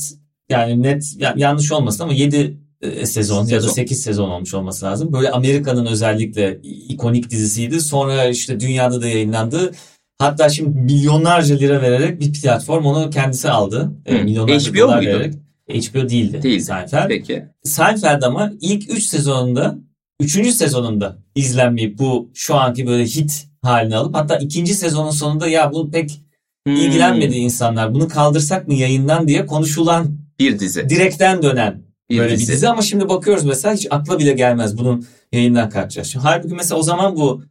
yani 0.49 0.83
net 0.83 1.05
yanlış 1.37 1.73
olmasın 1.73 2.05
ama 2.05 2.13
7 2.13 2.37
e, 2.37 2.51
sezon, 2.83 3.05
sezon 3.05 3.47
ya 3.47 3.63
da 3.63 3.69
8 3.69 4.03
sezon 4.03 4.29
olmuş 4.29 4.55
olması 4.55 4.87
lazım. 4.87 5.13
Böyle 5.13 5.31
Amerika'nın 5.31 5.87
özellikle 5.87 6.61
ikonik 6.63 7.31
dizisiydi. 7.31 7.81
Sonra 7.81 8.25
işte 8.25 8.61
dünyada 8.61 9.03
da 9.03 9.09
yayınlandı. 9.09 9.73
Hatta 10.19 10.49
şimdi 10.49 10.79
milyonlarca 10.79 11.57
lira 11.57 11.83
vererek 11.83 12.21
bir 12.21 12.33
platform 12.33 12.85
onu 12.85 13.11
kendisi 13.11 13.51
aldı. 13.51 13.93
E, 14.07 14.19
hmm. 14.19 14.25
Milyonlarca 14.25 14.73
HBO 14.73 14.79
dolar 14.79 14.97
muydu? 14.97 15.11
vererek. 15.11 15.35
HBO 15.69 16.09
değildi. 16.09 16.43
Değil. 16.43 16.61
Seinfeld. 16.61 17.09
Peki. 17.09 17.45
Seinfeld 17.65 18.23
ama 18.23 18.53
ilk 18.61 18.91
3 18.91 19.03
sezonunda 19.03 19.79
3. 20.21 20.51
sezonunda 20.51 21.19
izlenmeyip 21.35 21.99
bu 21.99 22.31
şu 22.35 22.55
anki 22.55 22.87
böyle 22.87 23.05
hit 23.05 23.47
halini 23.63 23.97
alıp 23.97 24.15
hatta 24.15 24.37
ikinci 24.37 24.75
sezonun 24.75 25.11
sonunda 25.11 25.49
ya 25.49 25.73
bu 25.73 25.91
pek 25.91 26.21
hmm. 26.67 26.77
ilgilenmedi 26.77 27.37
insanlar. 27.37 27.95
Bunu 27.95 28.09
kaldırsak 28.09 28.69
mı 28.69 28.75
yayından 28.75 29.29
diye 29.29 29.47
konuşulan 29.47 30.19
bir 30.39 30.59
dizi. 30.59 30.89
Direkten 30.89 31.43
dönen 31.43 31.92
bir 32.13 32.19
böyle 32.19 32.33
dizi. 32.33 32.49
bir 32.49 32.53
dizi 32.53 32.69
ama 32.69 32.83
şimdi 32.83 33.09
bakıyoruz 33.09 33.45
mesela 33.45 33.75
hiç 33.75 33.87
akla 33.91 34.19
bile 34.19 34.33
gelmez 34.33 34.79
bunun 34.79 35.07
yayından 35.33 35.71
kalkacak. 35.71 36.07
Şimdi, 36.07 36.25
halbuki 36.25 36.55
mesela 36.55 36.79
o 36.79 36.83
zaman 36.83 37.17
bu 37.17 37.43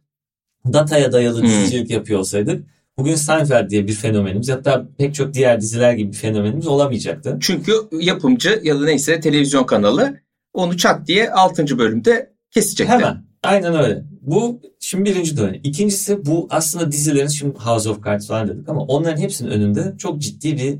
dataya 0.72 1.12
dayalı 1.12 1.40
hmm. 1.40 1.48
dizicilik 1.48 1.90
yapıyor 1.90 2.20
olsaydık 2.20 2.64
bugün 2.98 3.14
Seinfeld 3.14 3.70
diye 3.70 3.86
bir 3.86 3.92
fenomenimiz 3.92 4.48
hatta 4.48 4.88
pek 4.98 5.14
çok 5.14 5.34
diğer 5.34 5.60
diziler 5.60 5.92
gibi 5.92 6.12
bir 6.12 6.16
fenomenimiz 6.16 6.66
olamayacaktı. 6.66 7.38
Çünkü 7.40 7.72
yapımcı 7.92 8.60
ya 8.62 8.80
da 8.80 8.84
neyse 8.84 9.20
televizyon 9.20 9.64
kanalı 9.64 10.20
onu 10.52 10.76
çat 10.76 11.06
diye 11.06 11.30
6. 11.30 11.78
bölümde 11.78 12.32
kesecekti. 12.50 12.92
Hemen. 12.92 13.24
Aynen 13.42 13.74
öyle. 13.74 14.04
Bu 14.20 14.60
şimdi 14.80 15.10
birinci 15.10 15.36
dönem. 15.36 15.60
İkincisi 15.64 16.26
bu 16.26 16.46
aslında 16.50 16.92
dizilerin 16.92 17.28
şimdi 17.28 17.58
House 17.58 17.90
of 17.90 18.04
Cards 18.04 18.26
falan 18.26 18.48
dedik 18.48 18.68
ama 18.68 18.80
onların 18.80 19.20
hepsinin 19.20 19.50
önünde 19.50 19.94
çok 19.98 20.18
ciddi 20.18 20.56
bir 20.56 20.78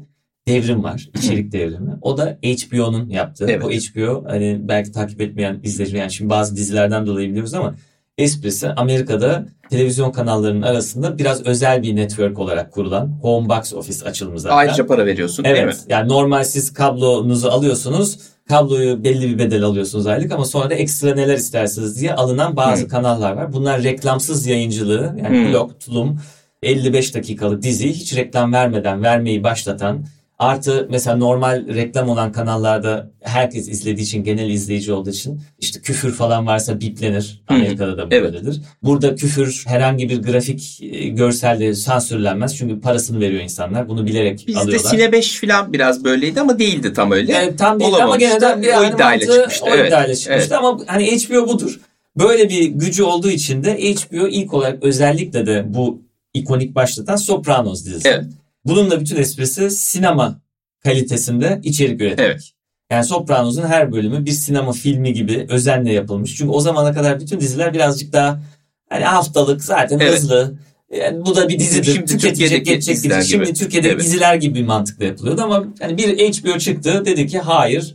devrim 0.49 0.84
var. 0.84 1.08
içerik 1.14 1.52
devrimi. 1.52 1.90
O 2.02 2.18
da 2.18 2.38
HBO'nun 2.44 3.08
yaptığı. 3.08 3.46
Evet. 3.50 3.64
O 3.64 3.70
HBO 3.70 4.25
hani 4.28 4.61
belki 4.62 4.92
takip 4.92 5.20
etmeyen 5.20 5.61
izleyici 5.62 5.96
yani 5.96 6.12
şimdi 6.12 6.30
bazı 6.30 6.56
dizilerden 6.56 7.06
dolayı 7.06 7.28
biliyoruz 7.28 7.54
ama 7.54 7.75
esprisi 8.18 8.68
Amerika'da 8.68 9.46
televizyon 9.70 10.11
kanallarının 10.11 10.62
arasında 10.62 11.18
biraz 11.18 11.46
özel 11.46 11.82
bir 11.82 11.96
network 11.96 12.38
olarak 12.38 12.72
kurulan 12.72 13.18
Home 13.22 13.49
Box 13.49 13.75
Office 13.75 14.04
açılımı 14.04 14.40
zaten. 14.40 14.56
Ayrıca 14.56 14.87
para 14.87 15.06
veriyorsun 15.06 15.44
evet, 15.44 15.66
mi? 15.66 15.72
Yani 15.88 16.08
normal 16.08 16.44
siz 16.44 16.72
kablonuzu 16.72 17.49
alıyorsunuz. 17.49 18.18
Kabloyu 18.49 19.04
belli 19.04 19.28
bir 19.28 19.38
bedel 19.38 19.62
alıyorsunuz 19.62 20.06
aylık 20.06 20.32
ama 20.32 20.44
sonra 20.44 20.70
da 20.70 20.75
ekstra 20.75 21.14
neler 21.14 21.37
istersiniz 21.37 22.00
diye 22.00 22.14
alınan 22.14 22.56
bazı 22.56 22.82
hmm. 22.82 22.88
kanallar 22.88 23.32
var. 23.32 23.52
Bunlar 23.52 23.82
reklamsız 23.82 24.46
yayıncılığı 24.46 25.16
yani 25.22 25.28
hmm. 25.28 25.52
blog, 25.52 25.80
tulum 25.80 26.20
55 26.62 27.14
dakikalık 27.14 27.62
diziyi 27.62 27.92
hiç 27.92 28.16
reklam 28.16 28.52
vermeden 28.52 29.02
vermeyi 29.02 29.44
başlatan 29.44 30.04
Artı 30.42 30.87
mesela 30.90 31.16
normal 31.16 31.66
reklam 31.66 32.08
olan 32.08 32.32
kanallarda 32.32 33.11
herkes 33.20 33.68
izlediği 33.68 34.06
için 34.06 34.25
genel 34.25 34.50
izleyici 34.50 34.92
olduğu 34.92 35.11
için 35.11 35.40
işte 35.58 35.80
küfür 35.80 36.12
falan 36.12 36.46
varsa 36.46 36.80
biplenir. 36.80 37.42
Amerika'da 37.49 37.99
da 37.99 38.11
böyledir. 38.11 38.42
Evet. 38.44 38.56
Burada 38.82 39.14
küfür 39.14 39.64
herhangi 39.66 40.08
bir 40.08 40.22
grafik 40.22 40.78
e, 40.82 41.08
görselde 41.08 41.75
sansürlenmez. 41.75 42.56
Çünkü 42.56 42.80
parasını 42.80 43.20
veriyor 43.20 43.42
insanlar. 43.42 43.88
Bunu 43.88 44.06
bilerek 44.06 44.44
Bizde 44.46 44.61
alıyorlar. 44.61 44.84
Bizde 44.84 44.96
Sine 44.96 45.12
5 45.12 45.40
falan 45.40 45.72
biraz 45.72 46.04
böyleydi 46.04 46.40
ama 46.40 46.58
değildi 46.58 46.92
tam 46.92 47.12
öyle. 47.12 47.32
Evet, 47.32 47.58
tam 47.58 47.80
değildi 47.80 48.02
ama 48.02 48.16
gene 48.16 48.40
de 48.40 48.62
bir 48.62 48.68
o 48.68 48.94
iddiayla 48.94 49.26
çıkmıştı. 49.26 49.64
O 49.64 49.68
evet. 49.68 49.88
iddiayla 49.88 50.14
çıkmıştı 50.14 50.54
evet. 50.54 50.64
ama 50.64 50.78
hani 50.87 51.18
HBO 51.18 51.49
budur. 51.49 51.80
Böyle 52.18 52.49
bir 52.49 52.64
gücü 52.64 53.02
olduğu 53.02 53.30
için 53.30 53.64
de 53.64 53.94
HBO 53.94 54.28
ilk 54.28 54.54
olarak 54.54 54.82
özellikle 54.82 55.46
de 55.46 55.64
bu 55.75 56.02
ikonik 56.34 56.75
başlatan 56.75 57.16
Sopranos 57.16 57.84
dizisi. 57.84 58.08
Evet. 58.08 58.25
Bunun 58.64 58.90
da 58.90 59.00
bütün 59.00 59.16
esprisi 59.16 59.71
sinema 59.71 60.40
kalitesinde 60.85 61.61
içerik 61.62 62.00
üretmek. 62.00 62.26
Evet. 62.26 62.52
Yani 62.92 63.04
Sopranos'un 63.04 63.62
her 63.62 63.92
bölümü 63.92 64.26
bir 64.26 64.31
sinema 64.31 64.73
filmi 64.73 65.12
gibi 65.12 65.47
özenle 65.49 65.92
yapılmış. 65.92 66.37
Çünkü 66.37 66.50
o 66.50 66.61
zamana 66.61 66.92
kadar 66.92 67.21
bütün 67.21 67.40
diziler 67.40 67.75
birazcık 67.75 68.12
daha 68.12 68.42
hani 68.88 69.04
haftalık 69.04 69.64
zaten 69.64 69.99
evet. 69.99 70.14
hızlı. 70.14 70.54
Yani 70.97 71.26
bu 71.26 71.37
da 71.37 71.49
bir 71.49 71.59
dizidir. 71.59 71.95
Şimdi 71.95 72.07
Tüketecek, 72.07 72.66
geçecek 72.66 73.02
gibi. 73.02 73.25
Şimdi 73.25 73.54
Türkiye'de 73.54 73.88
evet. 73.88 74.00
diziler 74.00 74.35
gibi 74.35 74.54
bir 74.54 74.66
mantıkla 74.66 75.04
yapılıyordu 75.04 75.42
ama 75.42 75.64
hani 75.81 75.99
bir 75.99 76.33
HBO 76.33 76.59
çıktı 76.59 77.02
dedi 77.04 77.26
ki 77.26 77.38
hayır. 77.38 77.95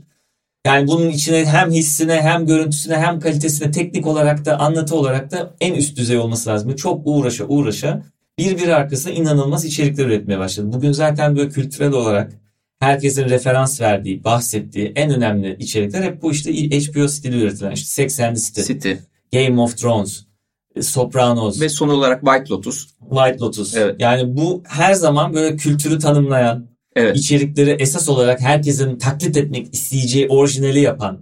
Yani 0.68 0.88
bunun 0.88 1.10
içine 1.10 1.46
hem 1.46 1.72
hissine 1.72 2.22
hem 2.22 2.46
görüntüsüne 2.46 2.98
hem 2.98 3.20
kalitesine 3.20 3.72
teknik 3.72 4.08
olarak 4.08 4.46
da 4.46 4.60
anlatı 4.60 4.96
olarak 4.96 5.32
da 5.32 5.54
en 5.62 5.74
üst 5.74 5.98
düzey 5.98 6.18
olması 6.18 6.50
lazım. 6.50 6.76
Çok 6.76 7.02
uğraşa 7.06 7.46
uğraşa 7.46 8.04
birbiri 8.40 8.76
arkasına 8.76 9.14
inanılmaz 9.14 9.66
içerikler 9.66 10.06
üretmeye 10.06 10.40
başladı. 10.40 10.74
Bugün 10.74 10.92
zaten 10.92 11.36
böyle 11.36 11.50
kültürel 11.50 11.92
olarak 11.92 12.34
herkesin 12.80 13.30
referans 13.30 13.82
verdiği, 13.82 14.24
bahsettiği 14.24 14.94
en 14.96 15.16
önemli 15.16 15.56
içerikler 15.60 16.04
hep 16.04 16.22
bu 16.22 16.32
işte 16.32 16.54
HBO 16.54 17.08
stili 17.08 17.42
üretilen 17.42 17.72
işte 17.72 17.88
Sex 17.88 18.20
and 18.20 18.36
the 18.36 18.42
City, 18.42 18.62
City. 18.62 18.92
Game 19.34 19.62
of 19.62 19.78
Thrones, 19.78 20.26
e, 20.76 20.82
Sopranos 20.82 21.62
ve 21.62 21.70
son 21.70 21.90
olarak 21.90 22.22
White 22.22 22.50
Lotus. 22.50 22.88
White 23.10 23.40
Lotus. 23.40 23.76
Evet. 23.76 23.96
Yani 24.00 24.38
bu 24.38 24.64
her 24.68 24.94
zaman 24.94 25.34
böyle 25.34 25.56
kültürü 25.56 26.00
tanımlayan, 26.00 26.68
evet. 26.96 27.18
içerikleri 27.18 27.70
esas 27.70 28.10
olarak 28.10 28.42
herkesin 28.42 28.98
taklit 28.98 29.38
etmek 29.38 29.74
isteyeceği 29.74 30.28
orijinali 30.28 30.80
yapan 30.80 31.20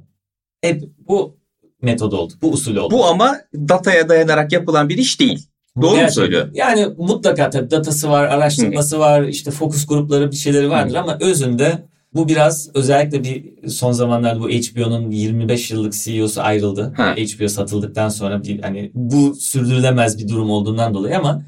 hep 0.62 0.84
bu 1.08 1.38
metod 1.82 2.12
oldu. 2.12 2.34
Bu 2.42 2.52
usul 2.52 2.76
oldu. 2.76 2.94
Bu 2.94 3.06
ama 3.06 3.38
dataya 3.54 4.10
dayanarak 4.10 4.52
yapılan 4.52 4.90
bir 4.90 4.98
iş 4.98 5.20
değil. 5.20 5.48
Doğru 5.82 6.02
mu 6.02 6.12
söylüyor? 6.12 6.48
Yani 6.54 6.88
mutlaka 6.98 7.50
tabii 7.50 7.72
datası 7.72 8.10
var, 8.10 8.24
araştırması 8.24 8.96
Hı. 8.96 9.00
var, 9.00 9.24
işte 9.24 9.52
fokus 9.52 9.88
grupları 9.88 10.32
bir 10.32 10.36
şeyleri 10.36 10.70
vardır 10.70 10.96
Hı. 10.96 11.00
ama 11.00 11.18
özünde 11.22 11.86
bu 12.14 12.28
biraz 12.28 12.70
özellikle 12.74 13.24
bir 13.24 13.68
son 13.70 13.92
zamanlarda 13.92 14.40
bu 14.40 14.50
HBO'nun 14.50 15.12
25 15.12 15.72
yıllık 15.72 15.94
CEO'su 15.94 16.42
ayrıldı. 16.42 16.94
Ha. 16.98 17.16
HBO 17.16 17.48
satıldıktan 17.48 18.10
sonra 18.10 18.44
bir 18.44 18.62
hani 18.62 18.92
bu 18.94 19.36
sürdürülemez 19.36 20.20
bir 20.20 20.28
durum 20.28 20.50
olduğundan 20.50 20.94
dolayı 20.94 21.18
ama 21.18 21.42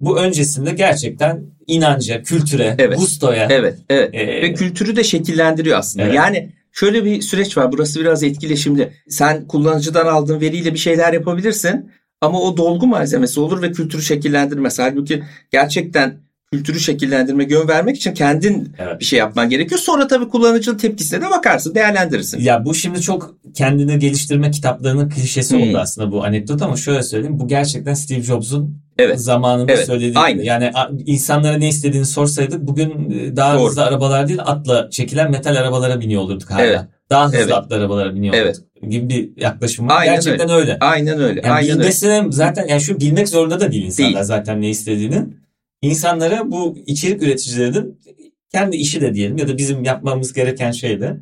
bu 0.00 0.18
öncesinde 0.18 0.70
gerçekten 0.70 1.44
inanca, 1.66 2.22
kültüre, 2.22 2.74
evet. 2.78 2.98
gustoya. 2.98 3.48
Evet, 3.50 3.78
evet. 3.88 4.14
E, 4.14 4.42
Ve 4.42 4.54
kültürü 4.54 4.96
de 4.96 5.04
şekillendiriyor 5.04 5.78
aslında. 5.78 6.04
Evet. 6.04 6.14
Yani 6.14 6.52
şöyle 6.72 7.04
bir 7.04 7.22
süreç 7.22 7.56
var. 7.56 7.72
Burası 7.72 8.00
biraz 8.00 8.22
etkileşimli. 8.22 8.92
Sen 9.08 9.46
kullanıcıdan 9.46 10.06
aldığın 10.06 10.40
veriyle 10.40 10.74
bir 10.74 10.78
şeyler 10.78 11.12
yapabilirsin. 11.12 11.90
Ama 12.24 12.40
o 12.40 12.56
dolgu 12.56 12.86
malzemesi 12.86 13.40
olur 13.40 13.62
ve 13.62 13.72
kültürü 13.72 14.02
şekillendirmez. 14.02 14.78
Halbuki 14.78 15.22
gerçekten 15.52 16.24
kültürü 16.54 16.80
şekillendirme, 16.80 17.46
yön 17.50 17.68
vermek 17.68 17.96
için 17.96 18.14
kendin 18.14 18.72
evet. 18.78 19.00
bir 19.00 19.04
şey 19.04 19.18
yapman 19.18 19.50
gerekiyor. 19.50 19.80
Sonra 19.80 20.06
tabii 20.06 20.28
kullanıcının 20.28 20.76
tepkisine 20.76 21.20
de 21.20 21.30
bakarsın, 21.30 21.74
değerlendirirsin. 21.74 22.40
Ya 22.40 22.64
bu 22.64 22.74
şimdi 22.74 23.00
çok 23.00 23.34
kendini 23.54 23.98
geliştirme 23.98 24.50
kitaplarının 24.50 25.10
klişesi 25.10 25.56
hmm. 25.56 25.62
oldu 25.62 25.78
aslında 25.78 26.12
bu 26.12 26.24
anekdot 26.24 26.62
ama 26.62 26.76
şöyle 26.76 27.02
söyleyeyim. 27.02 27.40
Bu 27.40 27.48
gerçekten 27.48 27.94
Steve 27.94 28.22
Jobs'un 28.22 28.82
evet. 28.98 29.20
zamanında 29.20 29.72
evet. 29.72 29.86
söylediği. 29.86 30.18
Aynı. 30.18 30.42
Yani 30.42 30.72
insanlara 31.06 31.56
ne 31.56 31.68
istediğini 31.68 32.06
sorsaydık 32.06 32.60
bugün 32.60 33.10
e, 33.10 33.36
daha 33.36 33.58
Doğru. 33.58 33.68
hızlı 33.68 33.84
arabalar 33.84 34.28
değil 34.28 34.40
atla 34.44 34.90
çekilen 34.90 35.30
metal 35.30 35.56
arabalara 35.56 36.00
biniyor 36.00 36.22
olurduk 36.22 36.50
hala. 36.50 36.62
Evet. 36.62 36.80
Daha 37.10 37.26
hızlı 37.26 37.38
evet. 37.38 37.52
atlı 37.52 37.76
arabalara 37.76 38.14
biniyor 38.14 38.34
evet. 38.34 38.56
olurduk 38.56 38.73
gibi 38.90 39.08
bir 39.08 39.42
yaklaşım 39.42 39.88
var. 39.88 40.00
Aynen 40.00 40.14
Gerçekten 40.14 40.50
öyle. 40.50 40.60
öyle. 40.60 40.78
Aynen 40.80 41.20
öyle. 41.20 41.40
Yani 41.44 41.52
Aynen 41.54 41.78
bilmesine 41.78 42.18
öyle. 42.18 42.32
zaten 42.32 42.66
yani 42.68 42.80
şu 42.80 43.00
bilmek 43.00 43.28
zorunda 43.28 43.60
da 43.60 43.72
değil 43.72 43.84
insanlar 43.84 44.14
değil. 44.14 44.24
zaten 44.24 44.60
ne 44.60 44.70
istediğini. 44.70 45.22
İnsanlara 45.82 46.50
bu 46.50 46.78
içerik 46.86 47.22
üreticilerinin 47.22 48.00
kendi 48.52 48.76
işi 48.76 49.00
de 49.00 49.14
diyelim 49.14 49.38
ya 49.38 49.48
da 49.48 49.58
bizim 49.58 49.84
yapmamız 49.84 50.32
gereken 50.32 50.70
şey 50.70 51.00
de 51.00 51.16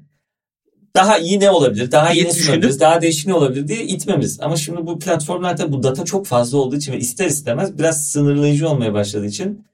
daha 0.96 1.18
iyi 1.18 1.40
ne 1.40 1.50
olabilir, 1.50 1.90
daha 1.92 2.12
iyi 2.12 2.24
ne 2.24 2.32
sunabiliriz, 2.32 2.80
daha 2.80 3.02
değişik 3.02 3.26
ne 3.26 3.34
olabilir 3.34 3.68
diye 3.68 3.84
itmemiz. 3.84 4.38
Ama 4.40 4.56
şimdi 4.56 4.86
bu 4.86 4.98
platformlarda 4.98 5.72
bu 5.72 5.82
data 5.82 6.04
çok 6.04 6.26
fazla 6.26 6.58
olduğu 6.58 6.76
için 6.76 6.92
ve 6.92 6.98
ister 6.98 7.26
istemez 7.26 7.78
biraz 7.78 8.04
sınırlayıcı 8.08 8.68
olmaya 8.68 8.92
başladığı 8.94 9.26
için. 9.26 9.64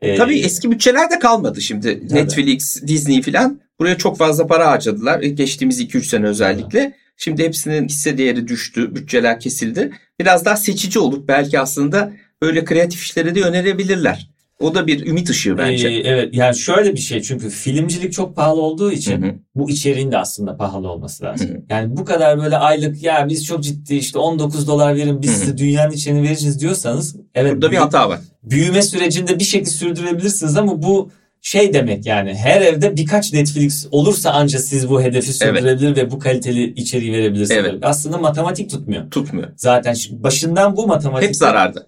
E, 0.00 0.16
Tabii 0.16 0.38
eski 0.38 0.70
bütçeler 0.70 1.10
de 1.10 1.18
kalmadı 1.18 1.60
şimdi. 1.60 2.00
Tabii. 2.08 2.14
Netflix, 2.14 2.82
Disney 2.86 3.22
filan 3.22 3.60
buraya 3.80 3.96
çok 3.98 4.18
fazla 4.18 4.46
para 4.46 4.70
harcadılar. 4.70 5.20
Geçtiğimiz 5.22 5.80
2-3 5.80 6.02
sene 6.02 6.26
özellikle. 6.26 6.80
Evet. 6.80 6.92
Şimdi 7.20 7.44
hepsinin 7.44 7.88
hisse 7.88 8.18
değeri 8.18 8.48
düştü, 8.48 8.94
bütçeler 8.94 9.40
kesildi. 9.40 9.90
Biraz 10.20 10.44
daha 10.44 10.56
seçici 10.56 10.98
olup 10.98 11.28
belki 11.28 11.60
aslında 11.60 12.12
böyle 12.42 12.64
kreatif 12.64 13.02
işlere 13.02 13.34
de 13.34 13.42
önerebilirler. 13.42 14.30
O 14.60 14.74
da 14.74 14.86
bir 14.86 15.06
ümit 15.06 15.30
ışığı 15.30 15.58
bence. 15.58 15.88
Ee, 15.88 16.02
evet 16.04 16.34
yani 16.34 16.56
şöyle 16.56 16.92
bir 16.92 16.98
şey 16.98 17.22
çünkü 17.22 17.50
filmcilik 17.50 18.12
çok 18.12 18.36
pahalı 18.36 18.60
olduğu 18.60 18.92
için 18.92 19.22
Hı-hı. 19.22 19.34
bu 19.54 19.70
içeriğin 19.70 20.12
de 20.12 20.18
aslında 20.18 20.56
pahalı 20.56 20.88
olması 20.88 21.24
lazım. 21.24 21.48
Hı-hı. 21.48 21.62
Yani 21.68 21.96
bu 21.96 22.04
kadar 22.04 22.38
böyle 22.42 22.56
aylık 22.56 23.02
ya 23.02 23.26
biz 23.28 23.46
çok 23.46 23.62
ciddi 23.62 23.94
işte 23.94 24.18
19 24.18 24.66
dolar 24.66 24.96
verin 24.96 25.22
biz 25.22 25.30
size 25.30 25.58
dünyanın 25.58 25.92
içini 25.92 26.22
vereceğiz 26.22 26.60
diyorsanız 26.60 27.16
evet. 27.34 27.52
Burada 27.52 27.70
bir 27.70 27.76
hata 27.76 28.08
var. 28.08 28.20
Büyüme 28.42 28.82
sürecinde 28.82 29.38
bir 29.38 29.44
şekilde 29.44 29.70
sürdürebilirsiniz 29.70 30.56
ama 30.56 30.82
bu 30.82 31.10
şey 31.42 31.74
demek 31.74 32.06
yani 32.06 32.34
her 32.34 32.60
evde 32.60 32.96
birkaç 32.96 33.32
Netflix 33.32 33.86
olursa 33.90 34.30
ancak 34.34 34.60
siz 34.60 34.88
bu 34.88 35.02
hedefi 35.02 35.32
sürdürebilir 35.32 35.86
evet. 35.86 35.96
ve 35.96 36.10
bu 36.10 36.18
kaliteli 36.18 36.72
içeriği 36.72 37.12
verebilirsiniz. 37.12 37.60
Evet. 37.60 37.74
Aslında 37.82 38.18
matematik 38.18 38.70
tutmuyor. 38.70 39.10
Tutmuyor. 39.10 39.48
Zaten 39.56 39.96
başından 40.10 40.76
bu 40.76 40.86
matematik. 40.86 41.28
Hep 41.28 41.36
zararda. 41.36 41.86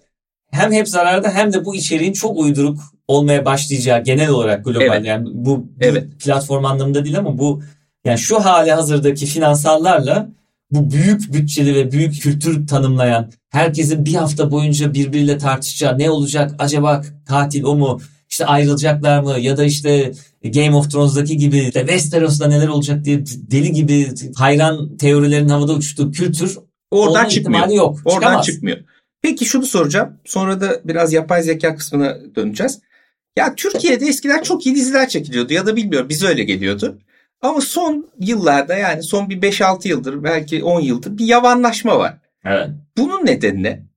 Hem 0.51 0.71
hep 0.71 0.87
zararda 0.87 1.31
hem 1.31 1.53
de 1.53 1.65
bu 1.65 1.75
içeriğin 1.75 2.13
çok 2.13 2.37
uyduruk 2.37 2.79
olmaya 3.07 3.45
başlayacağı 3.45 4.03
genel 4.03 4.29
olarak 4.29 4.65
global 4.65 4.81
evet. 4.81 5.05
yani 5.05 5.27
bu, 5.31 5.65
evet. 5.79 6.07
platform 6.19 6.65
anlamında 6.65 7.05
değil 7.05 7.17
ama 7.17 7.37
bu 7.37 7.63
yani 8.05 8.19
şu 8.19 8.39
hali 8.39 8.71
hazırdaki 8.71 9.25
finansallarla 9.25 10.29
bu 10.71 10.91
büyük 10.91 11.33
bütçeli 11.33 11.75
ve 11.75 11.91
büyük 11.91 12.21
kültür 12.21 12.67
tanımlayan 12.67 13.31
herkesin 13.49 14.05
bir 14.05 14.15
hafta 14.15 14.51
boyunca 14.51 14.93
birbiriyle 14.93 15.37
tartışacağı 15.37 15.99
ne 15.99 16.09
olacak 16.09 16.55
acaba 16.59 17.01
tatil 17.27 17.63
o 17.63 17.75
mu 17.75 18.01
işte 18.31 18.45
ayrılacaklar 18.45 19.19
mı 19.19 19.39
ya 19.39 19.57
da 19.57 19.63
işte 19.63 20.11
Game 20.43 20.75
of 20.75 20.91
Thrones'daki 20.91 21.37
gibi 21.37 21.57
işte 21.57 21.79
Westeros'ta 21.79 22.47
neler 22.47 22.67
olacak 22.67 23.05
diye 23.05 23.23
deli 23.25 23.71
gibi 23.71 24.07
hayran 24.35 24.97
teorilerin 24.97 25.49
havada 25.49 25.73
uçtuğu 25.73 26.11
kültür 26.11 26.57
oradan 26.91 27.25
çıkmıyor. 27.25 27.67
yok. 27.67 27.99
Oradan 28.05 28.19
Çıkamaz. 28.19 28.45
çıkmıyor. 28.45 28.77
Peki 29.21 29.45
şunu 29.45 29.65
soracağım. 29.65 30.17
Sonra 30.25 30.61
da 30.61 30.81
biraz 30.85 31.13
yapay 31.13 31.43
zeka 31.43 31.75
kısmına 31.75 32.17
döneceğiz. 32.35 32.79
Ya 33.37 33.55
Türkiye'de 33.55 34.05
eskiden 34.05 34.43
çok 34.43 34.65
iyi 34.65 34.75
diziler 34.75 35.09
çekiliyordu 35.09 35.53
ya 35.53 35.65
da 35.65 35.75
bilmiyorum 35.75 36.09
bize 36.09 36.27
öyle 36.27 36.43
geliyordu. 36.43 36.97
Ama 37.41 37.61
son 37.61 38.09
yıllarda 38.19 38.75
yani 38.75 39.03
son 39.03 39.29
bir 39.29 39.41
5-6 39.41 39.87
yıldır 39.87 40.23
belki 40.23 40.63
10 40.63 40.81
yıldır 40.81 41.17
bir 41.17 41.25
yavanlaşma 41.25 41.99
var. 41.99 42.17
Evet. 42.45 42.69
Bunun 42.97 43.25
nedeni 43.25 43.63
ne? 43.63 43.90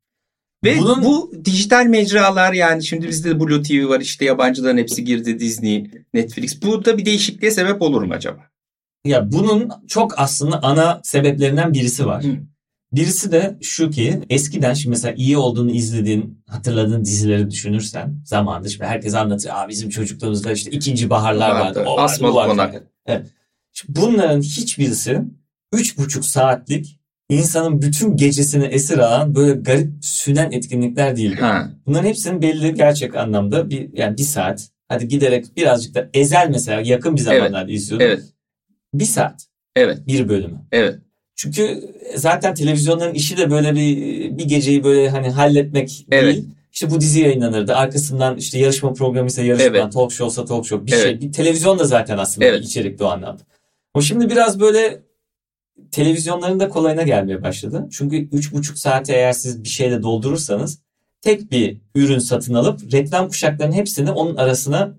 Ve 0.65 0.79
Bunun... 0.79 1.05
bu 1.05 1.33
dijital 1.45 1.87
mecralar 1.87 2.53
yani 2.53 2.85
şimdi 2.85 3.09
bizde 3.09 3.31
de 3.31 3.41
Blue 3.41 3.63
TV 3.63 3.89
var 3.89 4.01
işte 4.01 4.25
yabancıların 4.25 4.79
hepsi 4.79 5.05
girdi 5.05 5.39
Disney, 5.39 5.91
Netflix. 6.15 6.63
Burada 6.63 6.99
bir 6.99 7.05
değişikliğe 7.05 7.51
sebep 7.53 7.83
olur 7.83 8.03
mu 8.03 8.15
acaba? 8.15 8.39
Ya 9.05 9.33
bunun 9.33 9.71
çok 9.89 10.19
aslında 10.19 10.63
ana 10.63 11.01
sebeplerinden 11.03 11.73
birisi 11.73 12.07
var. 12.07 12.25
Hı. 12.25 12.37
Birisi 12.93 13.33
de 13.33 13.59
şu 13.63 13.91
ki 13.91 14.21
eskiden 14.31 14.75
şimdi 14.75 14.91
mesela 14.91 15.15
iyi 15.15 15.39
olduğunu 15.39 15.71
izlediğin, 15.71 16.43
hatırladığın 16.47 17.05
dizileri 17.05 17.51
düşünürsen 17.51 18.23
zamanında 18.25 18.69
şimdi 18.69 18.85
herkes 18.85 19.15
anlatıyor. 19.15 19.55
Aa 19.57 19.69
bizim 19.69 19.91
çocukluğumuzda 19.91 20.53
işte 20.53 20.71
ikinci 20.71 21.11
baharlar 21.11 21.51
vardı. 21.51 21.79
vardı. 21.79 21.89
O 21.89 22.35
vardı, 22.35 22.51
konak. 22.51 22.83
Evet. 23.07 23.27
Şimdi 23.73 24.01
bunların 24.01 24.41
hiçbirisi 24.41 25.21
üç 25.73 25.99
buçuk 25.99 26.25
saatlik 26.25 26.99
insanın 27.29 27.83
bütün 27.83 28.17
gecesini 28.17 28.65
esir 28.65 28.99
alan 28.99 29.35
böyle 29.35 29.61
garip 29.61 29.89
sünen 30.01 30.53
etkinlikler 30.53 31.17
değildi. 31.17 31.41
Ha. 31.41 31.71
Bunların 31.87 32.09
hepsinin 32.09 32.43
belli 32.43 32.75
gerçek 32.75 33.17
anlamda 33.17 33.71
bir 33.71 33.89
yani 33.93 34.19
bir 34.19 34.23
saat 34.23 34.69
hadi 34.89 35.09
giderek 35.09 35.57
birazcık 35.57 35.95
da 35.95 36.09
ezel 36.15 36.49
mesela 36.51 36.81
yakın 36.81 37.17
bir 37.17 37.21
zamanlarda 37.21 37.71
evet. 37.71 37.81
izliyordum. 37.81 38.07
Evet. 38.07 38.23
Bir 38.95 39.05
saat. 39.05 39.47
Evet. 39.77 39.99
Bir 40.07 40.29
bölümü. 40.29 40.61
Evet. 40.73 40.99
Çünkü 41.37 41.91
zaten 42.17 42.55
televizyonların 42.55 43.15
işi 43.15 43.37
de 43.37 43.51
böyle 43.51 43.75
bir 43.75 43.99
bir 44.39 44.45
geceyi 44.45 44.85
böyle 44.85 45.09
hani 45.09 45.31
halletmek 45.31 46.07
evet. 46.11 46.35
değil. 46.35 46.49
İşte 46.73 46.91
bu 46.91 47.01
dizi 47.01 47.21
yayınlanırdı. 47.21 47.75
Arkasından 47.75 48.37
işte 48.37 48.59
yarışma 48.59 48.93
programı 48.93 49.29
ise 49.29 49.43
yarışma, 49.43 49.79
evet. 49.79 49.93
talk 49.93 50.13
show'sa 50.13 50.45
talk 50.45 50.67
show 50.67 50.87
bir 50.87 50.93
evet. 50.93 51.03
şey. 51.03 51.21
Bir 51.21 51.33
televizyon 51.33 51.79
da 51.79 51.85
zaten 51.85 52.19
aslında 52.19 52.47
evet. 52.47 52.65
içerikli 52.65 53.05
o 53.05 53.07
anlamda. 53.07 53.43
O 53.95 54.01
şimdi 54.01 54.31
biraz 54.31 54.61
böyle 54.61 55.03
televizyonların 55.93 56.61
da 56.61 56.69
kolayına 56.69 57.03
gelmeye 57.03 57.43
başladı. 57.43 57.89
Çünkü 57.91 58.17
3,5 58.17 58.77
saate 58.77 59.13
eğer 59.13 59.33
siz 59.33 59.65
bir 59.65 59.69
şeyle 59.69 60.03
doldurursanız 60.03 60.79
tek 61.21 61.51
bir 61.51 61.81
ürün 61.95 62.19
satın 62.19 62.55
alıp 62.55 62.93
reklam 62.93 63.29
kuşaklarının 63.29 63.75
hepsini 63.75 64.11
onun 64.11 64.37
arasına 64.37 64.95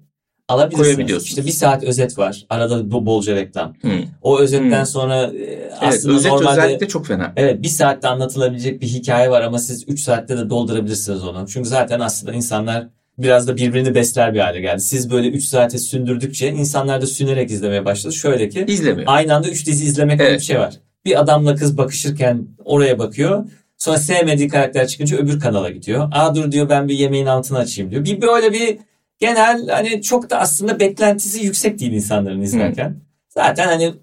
alabilirsiniz. 0.47 1.23
İşte 1.23 1.45
bir 1.45 1.51
saat 1.51 1.83
özet 1.83 2.17
var. 2.17 2.45
Arada 2.49 2.91
bolca 2.91 3.35
reklam. 3.35 3.73
Hmm. 3.81 4.03
O 4.21 4.39
özetten 4.39 4.79
hmm. 4.79 4.85
sonra 4.85 5.23
e, 5.23 5.71
aslında 5.71 5.87
evet, 5.87 6.05
özet 6.05 6.31
normalde 6.31 6.51
özellikle 6.51 6.87
çok 6.87 7.07
fena. 7.07 7.33
Evet 7.35 7.63
bir 7.63 7.67
saatte 7.67 8.07
anlatılabilecek 8.07 8.81
bir 8.81 8.87
hikaye 8.87 9.29
var 9.29 9.41
ama 9.41 9.59
siz 9.59 9.89
3 9.89 9.99
saatte 9.99 10.37
de 10.37 10.49
doldurabilirsiniz 10.49 11.23
onu. 11.23 11.47
Çünkü 11.47 11.69
zaten 11.69 11.99
aslında 11.99 12.33
insanlar 12.33 12.87
biraz 13.17 13.47
da 13.47 13.57
birbirini 13.57 13.95
besler 13.95 14.33
bir 14.33 14.39
hale 14.39 14.61
geldi. 14.61 14.81
Siz 14.81 15.11
böyle 15.11 15.27
3 15.27 15.43
saate 15.43 15.77
sündürdükçe 15.77 16.49
insanlar 16.49 17.01
da 17.01 17.07
sünerek 17.07 17.51
izlemeye 17.51 17.85
başladı. 17.85 18.13
Şöyle 18.13 18.49
ki 18.49 18.65
İzlemiyor. 18.67 19.07
aynı 19.07 19.35
anda 19.35 19.49
3 19.49 19.67
dizi 19.67 19.85
izlemek 19.85 20.21
evet. 20.21 20.39
bir 20.39 20.45
şey 20.45 20.59
var. 20.59 20.73
Bir 21.05 21.19
adamla 21.19 21.55
kız 21.55 21.77
bakışırken 21.77 22.47
oraya 22.65 22.99
bakıyor. 22.99 23.45
Sonra 23.77 23.97
sevmediği 23.97 24.47
karakter 24.47 24.87
çıkınca 24.87 25.17
öbür 25.17 25.39
kanala 25.39 25.69
gidiyor. 25.69 26.07
Aa 26.11 26.35
dur 26.35 26.51
diyor 26.51 26.69
ben 26.69 26.87
bir 26.87 26.93
yemeğin 26.93 27.25
altını 27.25 27.57
açayım 27.57 27.91
diyor. 27.91 28.05
Bir 28.05 28.21
böyle 28.21 28.53
bir 28.53 28.77
genel 29.19 29.67
hani 29.67 30.01
çok 30.01 30.29
da 30.29 30.39
aslında 30.39 30.79
beklentisi 30.79 31.45
yüksek 31.45 31.79
değil 31.79 31.91
insanların 31.91 32.41
izlerken. 32.41 32.89
Hı. 32.89 32.95
Zaten 33.29 33.67
hani 33.67 33.93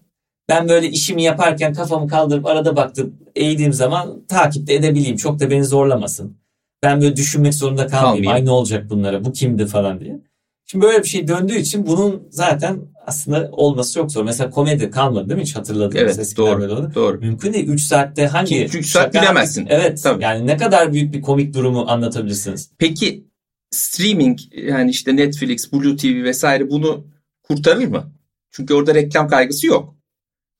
ben 0.49 0.69
böyle 0.69 0.89
işimi 0.89 1.23
yaparken 1.23 1.73
kafamı 1.73 2.09
kaldırıp 2.09 2.47
arada 2.47 2.77
baktım 2.77 3.15
eğdiğim 3.37 3.73
zaman 3.73 4.27
takipte 4.29 4.75
edebileyim. 4.75 5.17
Çok 5.17 5.41
da 5.41 5.51
beni 5.51 5.65
zorlamasın. 5.65 6.42
Ben 6.83 7.01
böyle 7.01 7.17
düşünmek 7.17 7.55
zorunda 7.55 7.87
kalmayayım. 7.87 8.33
Ay 8.33 8.45
ne 8.45 8.51
olacak 8.51 8.91
bunlara 8.91 9.25
bu 9.25 9.33
kimdi 9.33 9.67
falan 9.67 10.01
diye. 10.01 10.21
Şimdi 10.67 10.85
böyle 10.85 11.03
bir 11.03 11.09
şey 11.09 11.29
döndüğü 11.29 11.57
için 11.57 11.87
bunun 11.87 12.29
zaten 12.31 12.81
aslında 13.07 13.49
olması 13.53 13.95
çok 13.95 14.13
zor. 14.13 14.25
Mesela 14.25 14.51
komedi 14.51 14.91
kalmadı 14.91 15.29
değil 15.29 15.39
mi 15.39 15.45
hiç 15.45 15.57
hatırladığınız 15.57 16.19
evet, 16.19 16.37
doğru, 16.37 16.95
doğru. 16.95 17.19
Mümkün 17.19 17.53
değil 17.53 17.69
3 17.69 17.83
saatte 17.83 18.27
hangi 18.27 18.65
3 18.65 18.87
saat 18.87 19.15
bilemezsin. 19.15 19.67
Evet 19.71 20.03
Tabii. 20.03 20.23
yani 20.23 20.47
ne 20.47 20.57
kadar 20.57 20.93
büyük 20.93 21.15
bir 21.15 21.23
komik 21.23 21.55
durumu 21.55 21.85
anlatabilirsiniz. 21.89 22.71
Peki 22.79 23.25
streaming 23.71 24.39
yani 24.53 24.91
işte 24.91 25.17
Netflix, 25.17 25.73
Blue 25.73 25.97
TV 25.97 26.25
vesaire 26.25 26.71
bunu 26.71 27.07
kurtarır 27.43 27.87
mı? 27.87 28.13
Çünkü 28.51 28.75
orada 28.75 28.95
reklam 28.95 29.29
kaygısı 29.29 29.67
yok. 29.67 29.97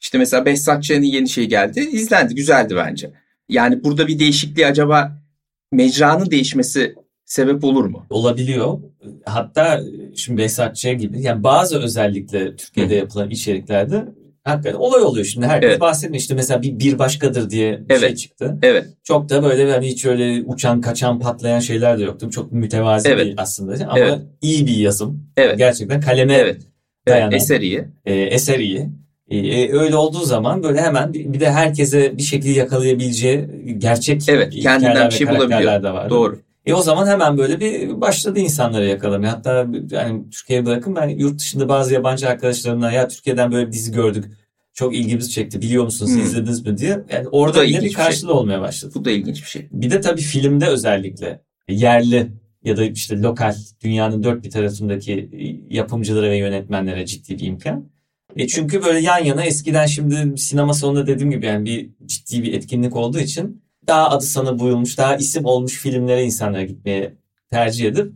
İşte 0.01 0.19
mesela 0.19 0.47
Behzat 0.47 0.85
Ç'nin 0.85 1.07
yeni 1.07 1.29
şey 1.29 1.49
geldi. 1.49 1.81
izlendi. 1.81 2.35
Güzeldi 2.35 2.77
bence. 2.77 3.13
Yani 3.49 3.85
burada 3.85 4.09
bir 4.09 4.19
değişikliği 4.19 4.67
acaba 4.67 5.22
mecranın 5.73 6.31
değişmesi 6.31 6.95
sebep 7.25 7.65
olur 7.65 7.85
mu? 7.85 8.07
Olabiliyor. 8.11 8.79
Hatta 9.25 9.81
şimdi 10.17 10.43
Behzat 10.43 10.77
Ç 10.77 10.85
gibi 10.99 11.23
yani 11.23 11.43
bazı 11.43 11.83
özellikle 11.83 12.57
Türkiye'de 12.57 12.95
yapılan 12.95 13.31
içeriklerde 13.31 14.07
Hakikaten 14.45 14.79
olay 14.79 15.03
oluyor 15.03 15.25
şimdi. 15.25 15.47
Herkes 15.47 15.71
evet. 15.71 15.81
bahsetmiyor. 15.81 16.21
İşte 16.21 16.35
mesela 16.35 16.63
bir, 16.63 16.79
bir 16.79 16.99
başkadır 16.99 17.51
diye 17.51 17.81
bir 17.89 17.95
evet. 17.95 18.01
şey 18.01 18.15
çıktı. 18.15 18.59
Evet. 18.63 18.87
Çok 19.05 19.29
da 19.29 19.43
böyle 19.43 19.73
hani 19.73 19.89
hiç 19.89 20.07
öyle 20.07 20.43
uçan 20.43 20.81
kaçan 20.81 21.21
patlayan 21.21 21.61
şeyler 21.61 21.99
de 21.99 22.03
yoktu. 22.03 22.31
Çok 22.31 22.53
mütevazi 22.53 23.09
evet. 23.09 23.27
bir 23.27 23.35
aslında. 23.37 23.85
Ama 23.87 23.99
evet. 23.99 24.19
iyi 24.43 24.67
bir 24.67 24.77
yazım. 24.77 25.29
Evet. 25.37 25.59
Gerçekten 25.59 26.01
kaleme 26.01 26.35
evet. 26.35 26.63
dayanan. 27.09 27.33
Evet. 27.33 27.43
Eser 27.43 27.61
iyi. 27.61 27.85
E, 28.05 28.15
eser 28.15 28.59
iyi. 28.59 28.91
E, 29.33 29.37
e, 29.37 29.73
öyle 29.73 29.97
olduğu 29.97 30.25
zaman 30.25 30.63
böyle 30.63 30.81
hemen 30.81 31.13
bir, 31.13 31.33
bir 31.33 31.41
de 31.41 31.51
herkese 31.51 32.19
bir 32.19 32.23
şekilde 32.23 32.59
yakalayabileceği 32.59 33.49
gerçek 33.79 34.29
evet, 34.29 34.55
kendinden 34.55 35.09
bir 35.09 35.15
şey 35.15 35.29
bulabiliyor. 35.29 35.83
Da 35.83 35.95
var. 35.95 36.11
Doğru. 36.11 36.39
E 36.67 36.75
o 36.75 36.83
zaman 36.83 37.07
hemen 37.07 37.39
böyle 37.39 37.61
bir 37.61 38.01
başladı 38.01 38.39
insanlara 38.39 38.85
yakalamaya. 38.85 39.33
Hatta 39.33 39.67
yani 39.91 40.31
Türkiye'ye 40.31 40.67
bırakın 40.67 40.97
ben 40.97 41.09
yurt 41.09 41.39
dışında 41.39 41.69
bazı 41.69 41.95
yabancı 41.95 42.29
arkadaşlarımla 42.29 42.93
ya 42.93 43.09
Türkiye'den 43.09 43.53
böyle 43.53 43.67
bir 43.67 43.73
dizi 43.73 43.93
gördük. 43.93 44.25
Çok 44.75 44.95
ilgimizi 44.95 45.31
çekti. 45.31 45.63
Biliyor 45.63 45.85
musunuz? 45.85 46.15
Hmm. 46.15 46.23
izlediniz 46.23 46.67
mi 46.67 46.79
diye. 46.79 47.05
Yani 47.13 47.29
orada 47.29 47.63
bile 47.63 47.83
bir 47.83 47.93
karşılığı 47.93 48.31
şey. 48.31 48.39
olmaya 48.39 48.61
başladı. 48.61 48.93
Bu 48.95 49.05
da 49.05 49.11
ilginç 49.11 49.43
bir 49.43 49.49
şey. 49.49 49.69
Bir 49.73 49.91
de 49.91 50.01
tabii 50.01 50.21
filmde 50.21 50.67
özellikle 50.67 51.41
yerli 51.69 52.29
ya 52.65 52.77
da 52.77 52.85
işte 52.85 53.23
lokal 53.23 53.55
dünyanın 53.85 54.23
dört 54.23 54.45
bir 54.45 54.51
tarafındaki 54.51 55.31
yapımcılara 55.71 56.31
ve 56.31 56.37
yönetmenlere 56.37 57.07
ciddi 57.07 57.39
bir 57.39 57.47
imkan. 57.47 57.93
E 58.37 58.47
çünkü 58.47 58.85
böyle 58.85 59.01
yan 59.01 59.25
yana 59.25 59.45
eskiden 59.45 59.87
şimdi 59.87 60.39
sinema 60.39 60.75
salonunda 60.75 61.07
dediğim 61.07 61.31
gibi 61.31 61.47
yani 61.47 61.65
bir 61.65 61.91
ciddi 62.07 62.43
bir 62.43 62.55
etkinlik 62.55 62.97
olduğu 62.97 63.19
için 63.19 63.63
daha 63.87 64.11
adı 64.11 64.25
sana 64.25 64.59
buyulmuş, 64.59 64.99
daha 64.99 65.17
isim 65.17 65.45
olmuş 65.45 65.79
filmlere 65.79 66.25
insanlar 66.25 66.61
gitmeye 66.61 67.15
tercih 67.51 67.89
edip 67.89 68.13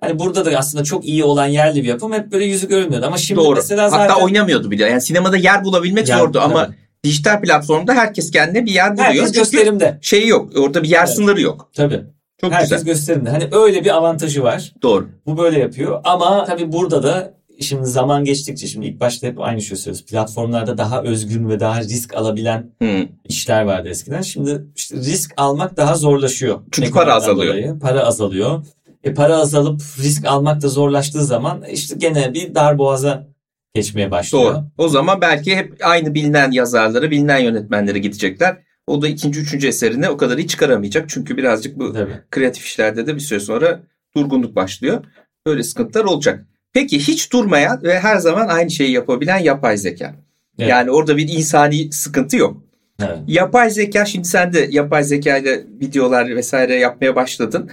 Hani 0.00 0.18
burada 0.18 0.44
da 0.44 0.58
aslında 0.58 0.84
çok 0.84 1.04
iyi 1.04 1.24
olan 1.24 1.46
yerli 1.46 1.82
bir 1.82 1.88
yapım 1.88 2.12
hep 2.12 2.32
böyle 2.32 2.44
yüzü 2.44 2.68
görünmüyordu 2.68 3.06
ama 3.06 3.16
şimdi 3.16 3.40
Doğru. 3.40 3.56
mesela 3.56 3.88
zaten... 3.88 4.08
Hatta 4.08 4.24
oynamıyordu 4.24 4.70
bile. 4.70 4.86
Yani 4.86 5.00
sinemada 5.00 5.36
yer 5.36 5.64
bulabilmek 5.64 6.08
yer, 6.08 6.18
zordu 6.18 6.40
ama 6.40 6.64
evet. 6.64 6.74
dijital 7.04 7.40
platformda 7.40 7.94
herkes 7.94 8.30
kendine 8.30 8.66
bir 8.66 8.72
yer 8.72 8.92
buluyor. 8.92 9.08
Herkes 9.08 9.32
gösterimde. 9.32 9.98
Şey 10.02 10.26
yok. 10.26 10.58
Orada 10.58 10.82
bir 10.82 10.88
yer 10.88 11.04
evet. 11.04 11.14
sınırı 11.14 11.40
yok. 11.40 11.70
Tabii. 11.74 12.02
Çok 12.40 12.52
herkes 12.52 12.70
güzel. 12.70 12.84
gösterimde. 12.84 13.30
Hani 13.30 13.48
öyle 13.52 13.84
bir 13.84 13.96
avantajı 13.96 14.42
var. 14.42 14.72
Doğru. 14.82 15.08
Bu 15.26 15.38
böyle 15.38 15.58
yapıyor 15.58 16.00
ama 16.04 16.44
tabii 16.44 16.72
burada 16.72 17.02
da 17.02 17.34
şimdi 17.60 17.86
zaman 17.86 18.24
geçtikçe 18.24 18.66
şimdi 18.66 18.86
ilk 18.86 19.00
başta 19.00 19.26
hep 19.26 19.40
aynı 19.40 19.62
şey 19.62 19.76
söylüyoruz. 19.76 20.06
Platformlarda 20.06 20.78
daha 20.78 21.02
özgün 21.02 21.48
ve 21.48 21.60
daha 21.60 21.80
risk 21.80 22.14
alabilen 22.14 22.70
hmm. 22.78 23.08
işler 23.28 23.62
vardı 23.62 23.88
eskiden. 23.88 24.22
Şimdi 24.22 24.64
işte 24.76 24.96
risk 24.96 25.32
almak 25.36 25.76
daha 25.76 25.94
zorlaşıyor. 25.94 26.60
Çünkü 26.70 26.90
para 26.90 27.14
azalıyor. 27.14 27.54
Dolayı. 27.54 27.78
Para 27.78 28.04
azalıyor. 28.04 28.66
E, 29.04 29.14
para 29.14 29.36
azalıp 29.36 29.80
risk 29.98 30.26
almak 30.26 30.62
da 30.62 30.68
zorlaştığı 30.68 31.24
zaman 31.24 31.64
işte 31.64 31.94
gene 31.98 32.34
bir 32.34 32.54
dar 32.54 32.78
boğaza 32.78 33.26
geçmeye 33.74 34.10
başlıyor. 34.10 34.54
Doğru. 34.54 34.64
O 34.78 34.88
zaman 34.88 35.20
belki 35.20 35.56
hep 35.56 35.76
aynı 35.82 36.14
bilinen 36.14 36.50
yazarları, 36.50 37.10
bilinen 37.10 37.38
yönetmenlere 37.38 37.98
gidecekler. 37.98 38.56
O 38.86 39.02
da 39.02 39.08
ikinci, 39.08 39.40
üçüncü 39.40 39.68
eserini 39.68 40.08
o 40.08 40.16
kadar 40.16 40.38
iyi 40.38 40.48
çıkaramayacak. 40.48 41.08
Çünkü 41.08 41.36
birazcık 41.36 41.78
bu 41.78 41.92
Tabii. 41.92 42.20
kreatif 42.30 42.64
işlerde 42.64 43.06
de 43.06 43.14
bir 43.14 43.20
süre 43.20 43.40
sonra 43.40 43.80
durgunluk 44.16 44.56
başlıyor. 44.56 45.04
Böyle 45.46 45.62
sıkıntılar 45.62 46.04
olacak. 46.04 46.46
Peki 46.72 46.98
hiç 46.98 47.32
durmayan 47.32 47.82
ve 47.82 48.00
her 48.00 48.16
zaman 48.16 48.48
aynı 48.48 48.70
şeyi 48.70 48.90
yapabilen 48.90 49.38
yapay 49.38 49.76
zeka. 49.76 50.14
Evet. 50.58 50.70
Yani 50.70 50.90
orada 50.90 51.16
bir 51.16 51.28
insani 51.28 51.92
sıkıntı 51.92 52.36
yok. 52.36 52.62
Evet. 53.02 53.18
Yapay 53.26 53.70
zeka 53.70 54.04
şimdi 54.04 54.28
sen 54.28 54.52
de 54.52 54.68
yapay 54.70 55.04
zeka 55.04 55.36
ile 55.36 55.64
videolar 55.80 56.36
vesaire 56.36 56.74
yapmaya 56.74 57.16
başladın. 57.16 57.70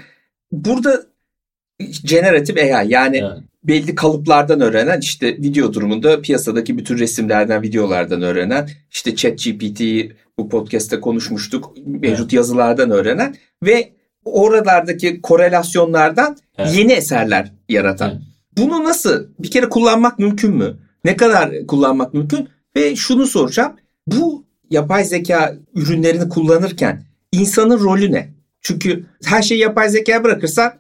Burada 0.52 1.04
generatif 2.04 2.58
AI 2.58 2.92
yani 2.92 3.18
evet. 3.18 3.44
belli 3.64 3.96
kalıplardan 3.96 4.62
öğrenen 4.62 5.00
işte 5.00 5.28
video 5.28 5.74
durumunda 5.74 6.22
piyasadaki 6.22 6.78
bütün 6.78 6.98
resimlerden 6.98 7.62
videolardan 7.62 8.22
öğrenen 8.22 8.70
işte 8.92 9.16
chat 9.16 9.44
GPT 9.44 9.82
bu 10.40 10.50
podcast'te 10.50 11.00
konuşmuştuk 11.00 11.74
mevcut 11.86 12.20
evet. 12.20 12.34
yazılardan 12.34 12.92
öğrenen 12.92 13.36
ve 13.64 13.90
oralardaki 14.26 15.22
korelasyonlardan 15.22 16.38
evet. 16.58 16.76
yeni 16.76 16.94
eserler 16.94 17.52
yaratan. 17.70 18.10
Evet. 18.12 18.22
Bunu 18.58 18.84
nasıl 18.84 19.28
bir 19.40 19.52
kere 19.52 19.70
kullanmak 19.70 20.20
mümkün 20.20 20.56
mü? 20.56 20.78
Ne 21.06 21.16
kadar 21.16 21.68
kullanmak 21.68 22.14
mümkün? 22.14 22.50
Ve 22.76 22.96
şunu 22.96 23.28
soracağım. 23.28 23.74
Bu 24.08 24.46
yapay 24.70 25.04
zeka 25.04 25.56
ürünlerini 25.76 26.30
kullanırken 26.30 27.04
insanın 27.32 27.80
rolü 27.80 28.12
ne? 28.12 28.30
Çünkü 28.62 29.06
her 29.26 29.42
şeyi 29.42 29.60
yapay 29.60 29.90
zekaya 29.90 30.24
bırakırsan 30.24 30.74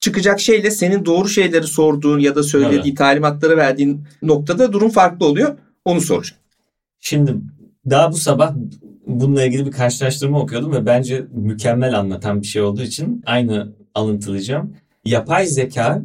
çıkacak 0.00 0.40
şeyle 0.40 0.70
senin 0.70 1.04
doğru 1.04 1.28
şeyleri 1.28 1.66
sorduğun 1.66 2.18
ya 2.18 2.34
da 2.34 2.42
söylediğin 2.42 2.82
evet. 2.82 2.96
talimatları 2.96 3.56
verdiğin 3.56 4.04
noktada 4.22 4.72
durum 4.72 4.90
farklı 4.90 5.26
oluyor. 5.26 5.58
Onu 5.84 6.00
soracağım. 6.00 6.42
Şimdi 7.00 7.34
daha 7.90 8.12
bu 8.12 8.16
sabah 8.16 8.54
bununla 9.06 9.44
ilgili 9.44 9.66
bir 9.66 9.72
karşılaştırma 9.72 10.40
okuyordum 10.40 10.72
ve 10.72 10.86
bence 10.86 11.26
mükemmel 11.32 11.98
anlatan 11.98 12.42
bir 12.42 12.46
şey 12.46 12.62
olduğu 12.62 12.82
için 12.82 13.22
aynı 13.26 13.72
alıntılayacağım. 13.94 14.76
Yapay 15.04 15.46
zeka 15.46 16.02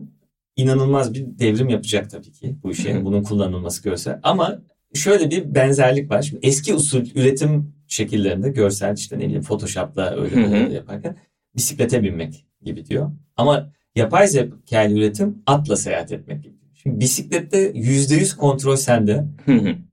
inanılmaz 0.58 1.14
bir 1.14 1.26
devrim 1.40 1.70
yapacak 1.70 2.10
tabii 2.10 2.32
ki 2.32 2.56
bu 2.64 2.72
işe. 2.72 3.06
Bunun 3.06 3.24
kullanılması 3.24 3.84
görse. 3.84 4.20
Ama 4.24 4.60
şöyle 4.94 5.32
bir 5.32 5.56
benzerlik 5.56 6.12
var. 6.12 6.22
Şimdi 6.22 6.48
eski 6.48 6.74
usul 6.74 7.06
üretim 7.16 7.74
şekillerinde 7.88 8.50
görsel 8.50 8.96
işte 8.98 9.20
ne 9.20 9.24
bileyim 9.26 9.42
Photoshop'la 9.42 10.16
öyle 10.16 10.74
yaparken 10.74 11.18
bisiklete 11.56 12.04
binmek 12.04 12.46
gibi 12.62 12.86
diyor. 12.86 13.12
Ama 13.38 13.72
yapay 13.96 14.28
zeka 14.28 14.90
üretim 14.90 15.38
atla 15.46 15.76
seyahat 15.76 16.12
etmek 16.12 16.44
gibi. 16.44 16.56
Şimdi 16.74 17.00
bisiklette 17.00 17.72
yüz 17.76 18.36
kontrol 18.38 18.76
sende. 18.76 19.26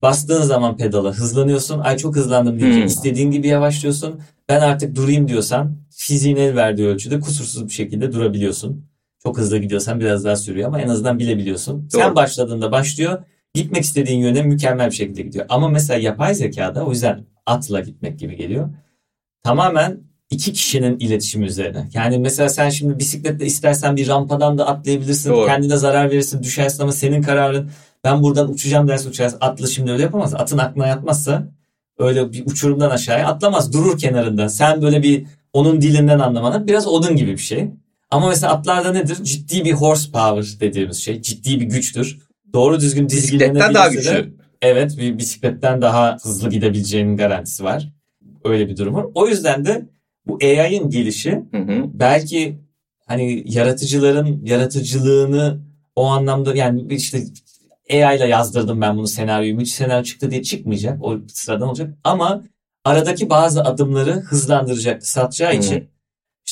Bastığın 0.02 0.42
zaman 0.42 0.76
pedala 0.76 1.12
hızlanıyorsun. 1.12 1.78
Ay 1.78 1.96
çok 1.96 2.16
hızlandım 2.16 2.60
diye 2.60 2.84
istediğin 2.84 3.30
gibi 3.30 3.46
yavaşlıyorsun. 3.46 4.20
Ben 4.48 4.60
artık 4.60 4.96
durayım 4.96 5.28
diyorsan 5.28 5.76
fiziğin 5.90 6.36
el 6.36 6.56
verdiği 6.56 6.86
ölçüde 6.86 7.20
kusursuz 7.20 7.68
bir 7.68 7.72
şekilde 7.72 8.12
durabiliyorsun. 8.12 8.84
Çok 9.26 9.38
hızlı 9.38 9.58
gidiyorsan 9.58 10.00
biraz 10.00 10.24
daha 10.24 10.36
sürüyor 10.36 10.68
ama 10.68 10.80
en 10.80 10.88
azından 10.88 11.18
bilebiliyorsun. 11.18 11.88
Doğru. 11.92 12.00
Sen 12.00 12.14
başladığında 12.14 12.72
başlıyor. 12.72 13.22
Gitmek 13.54 13.84
istediğin 13.84 14.18
yöne 14.18 14.42
mükemmel 14.42 14.90
bir 14.90 14.94
şekilde 14.94 15.22
gidiyor. 15.22 15.46
Ama 15.48 15.68
mesela 15.68 16.00
yapay 16.00 16.34
zekada 16.34 16.84
o 16.86 16.90
yüzden 16.90 17.24
atla 17.46 17.80
gitmek 17.80 18.18
gibi 18.18 18.36
geliyor. 18.36 18.68
Tamamen 19.42 20.00
iki 20.30 20.52
kişinin 20.52 20.98
iletişimi 20.98 21.46
üzerine. 21.46 21.88
Yani 21.94 22.18
mesela 22.18 22.48
sen 22.48 22.70
şimdi 22.70 22.98
bisikletle 22.98 23.46
istersen 23.46 23.96
bir 23.96 24.08
rampadan 24.08 24.58
da 24.58 24.66
atlayabilirsin. 24.66 25.30
Doğru. 25.30 25.46
Kendine 25.46 25.76
zarar 25.76 26.10
verirsin, 26.10 26.42
düşersin 26.42 26.82
ama 26.82 26.92
senin 26.92 27.22
kararın. 27.22 27.70
Ben 28.04 28.22
buradan 28.22 28.50
uçacağım 28.50 28.88
dersin 28.88 29.10
uçarsın. 29.10 29.38
Atla 29.40 29.66
şimdi 29.66 29.92
öyle 29.92 30.02
yapamaz. 30.02 30.34
Atın 30.34 30.58
aklına 30.58 30.86
yatmazsa 30.86 31.48
öyle 31.98 32.32
bir 32.32 32.46
uçurumdan 32.46 32.90
aşağıya 32.90 33.28
atlamaz. 33.28 33.72
Durur 33.72 33.98
kenarında. 33.98 34.48
Sen 34.48 34.82
böyle 34.82 35.02
bir 35.02 35.26
onun 35.52 35.80
dilinden 35.80 36.18
anlamanın 36.18 36.66
biraz 36.66 36.86
odun 36.86 37.16
gibi 37.16 37.32
bir 37.32 37.38
şey. 37.38 37.70
Ama 38.10 38.28
mesela 38.28 38.52
atlarda 38.52 38.92
nedir? 38.92 39.24
Ciddi 39.24 39.64
bir 39.64 39.72
horsepower 39.72 40.60
dediğimiz 40.60 40.96
şey. 40.96 41.22
Ciddi 41.22 41.60
bir 41.60 41.66
güçtür. 41.66 42.18
Doğru 42.52 42.80
düzgün 42.80 43.08
dizgilenebilirse 43.08 43.74
daha 43.74 43.88
güçlü. 43.88 44.34
Evet 44.62 44.98
bir 44.98 45.18
bisikletten 45.18 45.82
daha 45.82 46.16
hızlı 46.22 46.50
gidebileceğinin 46.50 47.16
garantisi 47.16 47.64
var. 47.64 47.92
Öyle 48.44 48.68
bir 48.68 48.76
durum 48.76 48.94
var. 48.94 49.06
O 49.14 49.28
yüzden 49.28 49.64
de 49.64 49.88
bu 50.26 50.38
AI'ın 50.42 50.90
gelişi 50.90 51.30
hı 51.50 51.58
hı. 51.58 51.84
belki 51.94 52.58
hani 53.06 53.42
yaratıcıların 53.46 54.40
yaratıcılığını 54.44 55.60
o 55.96 56.06
anlamda 56.06 56.54
yani 56.54 56.94
işte 56.94 57.18
AI 57.92 58.16
ile 58.16 58.26
yazdırdım 58.26 58.80
ben 58.80 58.96
bunu 58.96 59.06
senaryoyu. 59.06 59.60
Hiç 59.60 59.72
senaryo 59.72 60.04
çıktı 60.04 60.30
diye 60.30 60.42
çıkmayacak. 60.42 61.04
O 61.04 61.18
sıradan 61.28 61.68
olacak. 61.68 61.94
Ama 62.04 62.44
aradaki 62.84 63.30
bazı 63.30 63.64
adımları 63.64 64.12
hızlandıracak, 64.12 65.00
kısaltacağı 65.00 65.52
hı. 65.52 65.56
için 65.56 65.88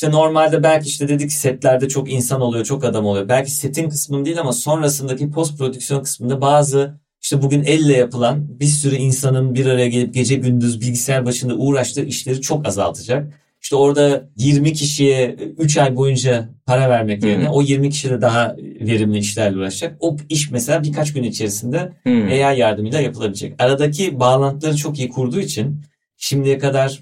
işte 0.02 0.12
normalde 0.16 0.62
belki 0.62 0.88
işte 0.88 1.08
dedik 1.08 1.32
setlerde 1.32 1.88
çok 1.88 2.12
insan 2.12 2.40
oluyor, 2.40 2.64
çok 2.64 2.84
adam 2.84 3.06
oluyor. 3.06 3.28
Belki 3.28 3.50
setin 3.50 3.88
kısmını 3.88 4.24
değil 4.24 4.40
ama 4.40 4.52
sonrasındaki 4.52 5.30
post 5.30 5.58
prodüksiyon 5.58 6.02
kısmında 6.02 6.40
bazı 6.40 7.00
işte 7.22 7.42
bugün 7.42 7.62
elle 7.62 7.96
yapılan 7.96 8.60
bir 8.60 8.66
sürü 8.66 8.94
insanın 8.94 9.54
bir 9.54 9.66
araya 9.66 9.88
gelip 9.88 10.14
gece 10.14 10.34
gündüz 10.34 10.80
bilgisayar 10.80 11.26
başında 11.26 11.54
uğraştığı 11.54 12.04
işleri 12.04 12.40
çok 12.40 12.66
azaltacak. 12.68 13.32
İşte 13.62 13.76
orada 13.76 14.28
20 14.36 14.72
kişiye 14.72 15.36
3 15.58 15.78
ay 15.78 15.96
boyunca 15.96 16.48
para 16.66 16.90
vermek 16.90 17.24
yerine 17.24 17.50
o 17.50 17.62
20 17.62 17.90
kişi 17.90 18.10
de 18.10 18.20
daha 18.20 18.56
verimli 18.58 19.18
işlerle 19.18 19.58
uğraşacak. 19.58 19.96
O 20.00 20.16
iş 20.28 20.50
mesela 20.50 20.82
birkaç 20.82 21.12
gün 21.12 21.22
içerisinde 21.22 21.92
Hı-hı. 22.02 22.46
AI 22.46 22.58
yardımıyla 22.58 23.00
yapılabilecek. 23.00 23.54
Aradaki 23.58 24.20
bağlantıları 24.20 24.76
çok 24.76 24.98
iyi 24.98 25.08
kurduğu 25.08 25.40
için 25.40 25.80
şimdiye 26.16 26.58
kadar 26.58 26.98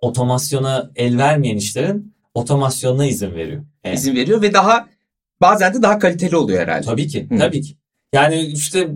otomasyona 0.00 0.90
el 0.96 1.18
vermeyen 1.18 1.56
işlerin 1.56 2.15
otomasyonuna 2.36 3.06
izin 3.06 3.34
veriyor. 3.34 3.62
Evet. 3.84 3.98
İzin 3.98 4.16
veriyor 4.16 4.42
ve 4.42 4.52
daha 4.52 4.88
bazen 5.40 5.74
de 5.74 5.82
daha 5.82 5.98
kaliteli 5.98 6.36
oluyor 6.36 6.60
herhalde. 6.60 6.86
Tabii 6.86 7.08
ki. 7.08 7.26
Hı. 7.30 7.38
Tabii 7.38 7.62
ki. 7.62 7.76
Yani 8.12 8.40
işte 8.40 8.88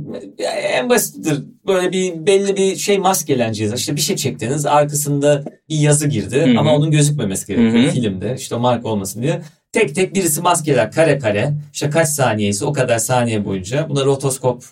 en 0.48 0.88
basittir. 0.88 1.44
Böyle 1.66 1.92
bir 1.92 2.26
belli 2.26 2.56
bir 2.56 2.76
şey 2.76 2.98
maskeleneceğiz. 2.98 3.72
İşte 3.72 3.96
bir 3.96 4.00
şey 4.00 4.16
çektiniz 4.16 4.66
arkasında 4.66 5.44
bir 5.68 5.78
yazı 5.78 6.08
girdi 6.08 6.40
Hı-hı. 6.40 6.58
ama 6.58 6.74
onun 6.74 6.90
gözükmemesi 6.90 7.46
gerekiyor 7.46 7.84
Hı-hı. 7.84 7.90
filmde. 7.92 8.34
İşte 8.38 8.56
marka 8.56 8.88
olmasın 8.88 9.22
diye. 9.22 9.42
Tek 9.72 9.94
tek 9.94 10.14
birisi 10.14 10.40
maskeler 10.40 10.92
kare 10.92 11.18
kare. 11.18 11.52
İşte 11.72 11.90
kaç 11.90 12.08
saniyesi 12.08 12.64
o 12.64 12.72
kadar 12.72 12.98
saniye 12.98 13.44
boyunca. 13.44 13.88
Buna 13.88 14.04
rotoskop 14.04 14.64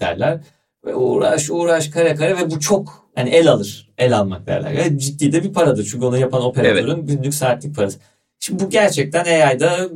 derler. 0.00 0.40
Ve 0.84 0.94
uğraş 0.94 1.50
uğraş 1.50 1.88
kare 1.88 2.14
kare 2.14 2.36
ve 2.36 2.50
bu 2.50 2.60
çok 2.60 3.10
yani 3.16 3.30
el 3.30 3.50
alır. 3.50 3.90
El 3.98 4.18
almak 4.18 4.46
derler. 4.46 4.72
Yani 4.72 4.98
ciddi 4.98 5.32
de 5.32 5.44
bir 5.44 5.52
paradır. 5.52 5.88
Çünkü 5.90 6.06
onu 6.06 6.18
yapan 6.18 6.42
operatörün 6.42 6.96
evet. 6.96 7.08
günlük 7.08 7.34
saatlik 7.34 7.76
parası. 7.76 7.98
Şimdi 8.40 8.64
bu 8.64 8.70
gerçekten 8.70 9.24
AI'da 9.24 9.88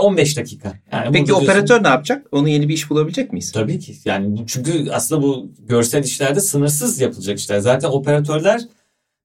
15 0.00 0.36
dakika. 0.36 0.72
Yani 0.92 1.12
Peki 1.12 1.34
operatör 1.34 1.66
diyorsun, 1.66 1.84
ne 1.84 1.88
yapacak? 1.88 2.26
Onu 2.32 2.48
yeni 2.48 2.68
bir 2.68 2.74
iş 2.74 2.90
bulabilecek 2.90 3.32
miyiz? 3.32 3.52
Tabii 3.52 3.78
ki. 3.78 3.94
Yani 4.04 4.44
çünkü 4.46 4.90
aslında 4.90 5.22
bu 5.22 5.52
görsel 5.58 6.04
işlerde 6.04 6.40
sınırsız 6.40 7.00
yapılacak 7.00 7.38
işler. 7.38 7.58
Zaten 7.58 7.88
operatörler 7.88 8.60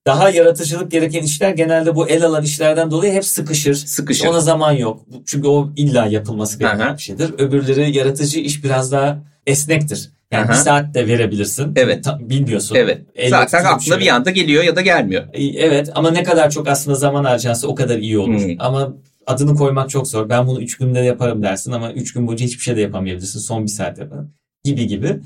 daha 0.08 0.30
yaratıcılık 0.30 0.92
gereken 0.92 1.24
işler 1.24 1.50
genelde 1.50 1.96
bu 1.96 2.08
el 2.08 2.26
alan 2.26 2.44
işlerden 2.44 2.92
dolayı 2.92 3.14
hep 3.14 3.26
sıkışır. 3.26 3.76
Sıkışır. 3.76 4.28
Ona 4.28 4.40
zaman 4.40 4.72
yok. 4.72 5.06
Çünkü 5.26 5.48
o 5.48 5.70
illa 5.76 6.06
yapılması 6.06 6.60
gereken 6.60 6.98
bir 6.98 7.02
şeydir. 7.02 7.34
Öbürleri 7.38 7.98
yaratıcı 7.98 8.40
iş 8.40 8.64
biraz 8.64 8.92
daha 8.92 9.20
esnektir. 9.48 10.12
Yani 10.32 10.46
Aha. 10.46 10.52
bir 10.52 10.58
saat 10.58 10.94
de 10.94 11.08
verebilirsin. 11.08 11.74
Evet. 11.76 12.04
Ta, 12.04 12.20
bilmiyorsun. 12.30 12.76
Evet. 12.76 13.02
Elle 13.16 13.30
Zaten 13.30 13.64
aklına 13.64 13.96
bir, 13.96 14.02
bir 14.02 14.08
anda 14.08 14.32
geliyor 14.32 14.64
ya 14.64 14.76
da 14.76 14.82
gelmiyor. 14.82 15.24
E, 15.34 15.44
evet 15.44 15.90
ama 15.96 16.12
ne 16.12 16.24
kadar 16.24 16.50
çok 16.50 16.68
aslında 16.68 16.96
zaman 16.96 17.24
harcansa 17.24 17.68
o 17.68 17.76
kadar 17.76 17.98
iyi 17.98 18.18
olur. 18.18 18.42
Hmm. 18.42 18.56
Ama 18.60 18.94
adını 19.28 19.56
koymak 19.56 19.90
çok 19.90 20.08
zor. 20.08 20.30
Ben 20.30 20.48
bunu 20.48 20.62
3 20.62 20.78
günde 20.78 21.00
yaparım 21.00 21.44
dersin 21.44 21.72
ama 21.72 21.92
3 21.92 22.14
gün 22.14 22.28
boyunca 22.28 22.46
hiçbir 22.46 22.64
şey 22.64 22.76
de 22.76 22.82
yapamayabilirsin. 22.82 23.40
Son 23.40 23.64
bir 23.64 23.72
saat 23.72 24.00
yaparım. 24.00 24.34
Gibi 24.64 24.88
gibi. 24.88 25.20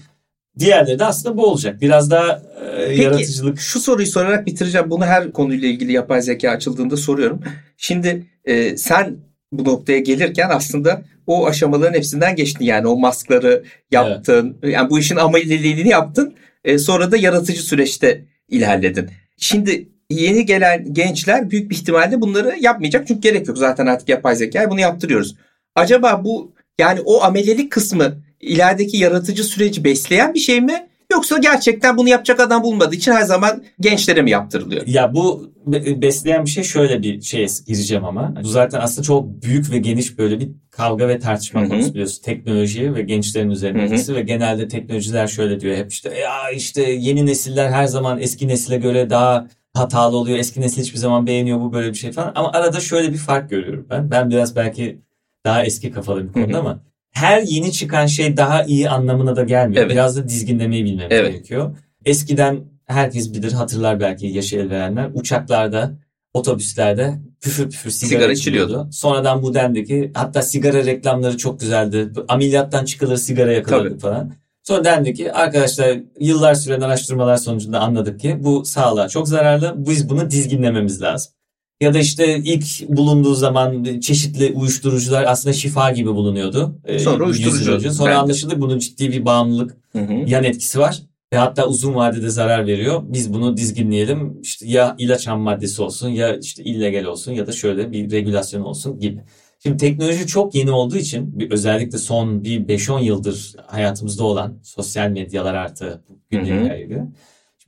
Diğerleri 0.60 1.00
de 1.00 1.06
aslında 1.06 1.38
bu 1.38 1.46
olacak. 1.46 1.82
Biraz 1.82 2.12
daha 2.12 2.42
e, 2.78 2.88
Peki, 2.88 3.02
yaratıcılık. 3.02 3.60
şu 3.60 3.80
soruyu 3.80 4.08
sorarak 4.08 4.46
bitireceğim. 4.46 4.90
Bunu 4.90 5.06
her 5.06 5.32
konuyla 5.32 5.68
ilgili 5.68 5.92
yapay 5.92 6.22
zeka 6.22 6.50
açıldığında 6.50 6.98
soruyorum. 6.98 7.40
Şimdi 7.78 8.26
e, 8.46 8.78
sen 8.78 9.18
bu 9.52 9.64
noktaya 9.64 10.00
gelirken 10.00 10.50
aslında 10.50 11.02
o 11.30 11.48
aşamaların 11.48 11.94
hepsinden 11.94 12.36
geçtin. 12.36 12.66
Yani 12.66 12.88
o 12.88 13.00
maskları 13.00 13.64
yaptın. 13.92 14.58
Evet. 14.64 14.74
Yani 14.74 14.90
bu 14.90 15.00
işin 15.00 15.16
ameliliğini 15.16 15.90
yaptın. 15.90 16.36
E, 16.64 16.78
sonra 16.78 17.12
da 17.12 17.18
yaratıcı 17.18 17.62
süreçte 17.62 18.26
ilerledin. 18.50 19.10
Şimdi 19.38 19.90
yeni 20.10 20.46
gelen 20.46 20.94
gençler 20.94 21.50
büyük 21.50 21.70
bir 21.70 21.76
ihtimalle 21.76 22.22
bunları 22.22 22.56
yapmayacak. 22.60 23.08
Çünkü 23.08 23.22
gerek 23.22 23.48
yok 23.48 23.58
zaten 23.58 23.86
artık 23.86 24.10
yapay 24.10 24.36
zeka 24.36 24.70
bunu 24.70 24.80
yaptırıyoruz. 24.80 25.36
Acaba 25.76 26.22
bu 26.26 26.54
yani 26.80 27.00
o 27.06 27.24
amelelik 27.24 27.72
kısmı 27.72 28.24
ilerideki 28.40 28.98
yaratıcı 28.98 29.44
süreci 29.44 29.84
besleyen 29.84 30.34
bir 30.34 30.40
şey 30.40 30.62
mi? 30.62 30.89
Yoksa 31.12 31.38
gerçekten 31.38 31.98
bunu 31.98 32.10
yapacak 32.10 32.40
adam 32.40 32.64
bulmadığı 32.64 32.96
için 32.96 33.12
her 33.12 33.22
zaman 33.22 33.64
gençlere 33.80 34.22
mi 34.22 34.32
yaptırılıyor? 34.32 34.88
Ya 34.88 35.14
bu 35.14 35.54
besleyen 36.02 36.46
bir 36.46 36.50
şey 36.50 36.64
şöyle 36.64 37.02
bir 37.02 37.22
şeye 37.22 37.48
gireceğim 37.68 38.06
ama. 38.06 38.34
Bu 38.44 38.48
zaten 38.48 38.80
aslında 38.80 39.06
çok 39.06 39.44
büyük 39.44 39.72
ve 39.72 39.78
geniş 39.78 40.18
böyle 40.18 40.40
bir 40.40 40.50
kavga 40.72 41.08
ve 41.08 41.20
tartışma 41.20 41.62
Hı-hı. 41.62 41.70
konusu 41.70 41.94
biliyorsun. 41.94 42.24
Teknoloji 42.24 42.96
ve 42.96 43.02
gençlerin 43.02 43.50
üzerine 43.50 43.84
etkisi 43.84 44.16
ve 44.16 44.22
genelde 44.22 44.68
teknolojiler 44.68 45.28
şöyle 45.28 45.60
diyor 45.60 45.78
hep 45.78 45.92
işte 45.92 46.18
ya 46.18 46.50
işte 46.52 46.82
yeni 46.82 47.26
nesiller 47.26 47.70
her 47.70 47.86
zaman 47.86 48.20
eski 48.20 48.48
nesile 48.48 48.78
göre 48.78 49.10
daha 49.10 49.48
hatalı 49.74 50.18
oluyor. 50.18 50.38
Eski 50.38 50.62
nesil 50.62 50.82
hiçbir 50.82 50.98
zaman 50.98 51.28
beğeniyor 51.28 51.60
bu 51.60 51.74
böyle 51.74 51.90
bir 51.90 51.98
şey 51.98 52.12
falan. 52.12 52.32
Ama 52.36 52.52
arada 52.52 52.80
şöyle 52.80 53.14
bir 53.14 53.18
fark 53.18 53.50
görüyorum 53.50 53.88
ben. 53.90 54.12
Ben 54.12 54.30
biraz 54.30 54.56
belki 54.56 55.02
daha 55.46 55.66
eski 55.66 55.92
kafalı 55.92 56.28
bir 56.28 56.34
konuda 56.34 56.60
ama 56.60 56.80
her 57.12 57.42
yeni 57.42 57.72
çıkan 57.72 58.06
şey 58.06 58.38
daha 58.38 58.64
iyi 58.64 58.90
anlamına 58.90 59.36
da 59.36 59.44
gelmiyor. 59.44 59.84
Evet. 59.84 59.92
Biraz 59.92 60.18
da 60.18 60.30
dizginlemeyi 60.30 60.86
bilmemiz 60.86 61.12
evet. 61.12 61.32
gerekiyor. 61.32 61.78
Eskiden 62.06 62.60
herkes 62.86 63.34
bilir 63.34 63.52
hatırlar 63.52 64.00
belki 64.00 64.28
yaşı 64.28 64.58
el 64.58 64.70
verenler. 64.70 65.10
Uçaklarda, 65.14 65.92
otobüslerde 66.34 67.20
püfür 67.42 67.70
püfür 67.70 67.90
sigara, 67.90 68.20
sigara 68.20 68.32
içiliyordu. 68.32 68.90
Sonradan 68.92 69.44
bu 69.44 69.54
dendeki 69.54 70.12
hatta 70.14 70.42
sigara 70.42 70.86
reklamları 70.86 71.38
çok 71.38 71.60
güzeldi. 71.60 72.12
Ameliyattan 72.28 72.86
çıkılır 72.86 73.18
sigara 73.18 73.52
yakılırdı 73.52 73.98
falan. 73.98 74.34
Sonra 74.64 74.84
dendi 74.84 75.14
ki 75.14 75.34
arkadaşlar 75.34 75.98
yıllar 76.20 76.56
süren 76.56 76.82
araştırmalar 76.82 77.38
sonucunda 77.38 77.80
anladık 77.80 78.20
ki 78.20 78.38
bu 78.40 78.66
sağlığa 78.66 79.10
çok 79.10 79.28
zararlı. 79.28 79.74
Biz 79.78 80.10
bunu 80.10 80.32
dizginlememiz 80.32 81.02
lazım. 81.02 81.34
Ya 81.82 81.94
da 81.94 82.00
işte 82.00 82.38
ilk 82.38 82.90
bulunduğu 82.90 83.36
zaman 83.36 84.00
çeşitli 84.00 84.52
uyuşturucular 84.56 85.24
aslında 85.28 85.54
şifa 85.54 85.92
gibi 85.92 86.10
bulunuyordu. 86.10 86.76
Ee, 86.86 87.00
Sonra 87.00 87.26
uyuşturucu. 87.26 87.94
Sonra 87.94 88.20
anlaşıldı 88.20 88.62
bunun 88.62 88.80
ciddi 88.80 89.12
bir 89.12 89.26
bağımlılık 89.26 89.78
hı 89.92 90.00
hı. 90.00 90.14
yan 90.28 90.44
etkisi 90.44 90.80
var. 90.80 91.02
ve 91.34 91.38
hatta 91.38 91.68
uzun 91.68 91.96
vadede 91.96 92.30
zarar 92.30 92.68
veriyor. 92.68 93.02
Biz 93.06 93.34
bunu 93.34 93.58
dizginleyelim. 93.58 94.42
İşte 94.42 94.68
ya 94.68 94.96
ilaç 94.98 95.28
ham 95.28 95.40
maddesi 95.40 95.82
olsun 95.82 96.10
ya 96.10 96.38
işte 96.38 96.64
illegal 96.64 97.04
olsun 97.04 97.32
ya 97.32 97.48
da 97.48 97.52
şöyle 97.52 97.92
bir 97.92 98.12
regülasyon 98.12 98.62
olsun 98.62 99.00
gibi. 99.00 99.22
Şimdi 99.64 99.78
teknoloji 99.78 100.28
çok 100.28 100.56
yeni 100.56 100.72
olduğu 100.72 100.98
için 100.98 101.48
özellikle 101.52 101.98
son 101.98 102.44
bir 102.44 102.68
5-10 102.68 103.04
yıldır 103.04 103.56
hayatımızda 103.68 104.24
olan 104.24 104.60
sosyal 104.64 105.10
medyalar 105.10 105.54
artı 105.54 106.04
gündemle 106.30 106.84
ilgili. 106.84 107.02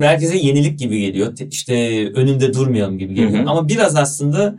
Herkese 0.05 0.37
yenilik 0.37 0.79
gibi 0.79 1.01
geliyor. 1.01 1.33
İşte 1.51 1.73
önünde 2.13 2.53
durmayalım 2.53 2.97
gibi 2.97 3.13
geliyor. 3.13 3.39
Hı 3.39 3.43
hı. 3.43 3.49
Ama 3.49 3.67
biraz 3.67 3.95
aslında 3.95 4.55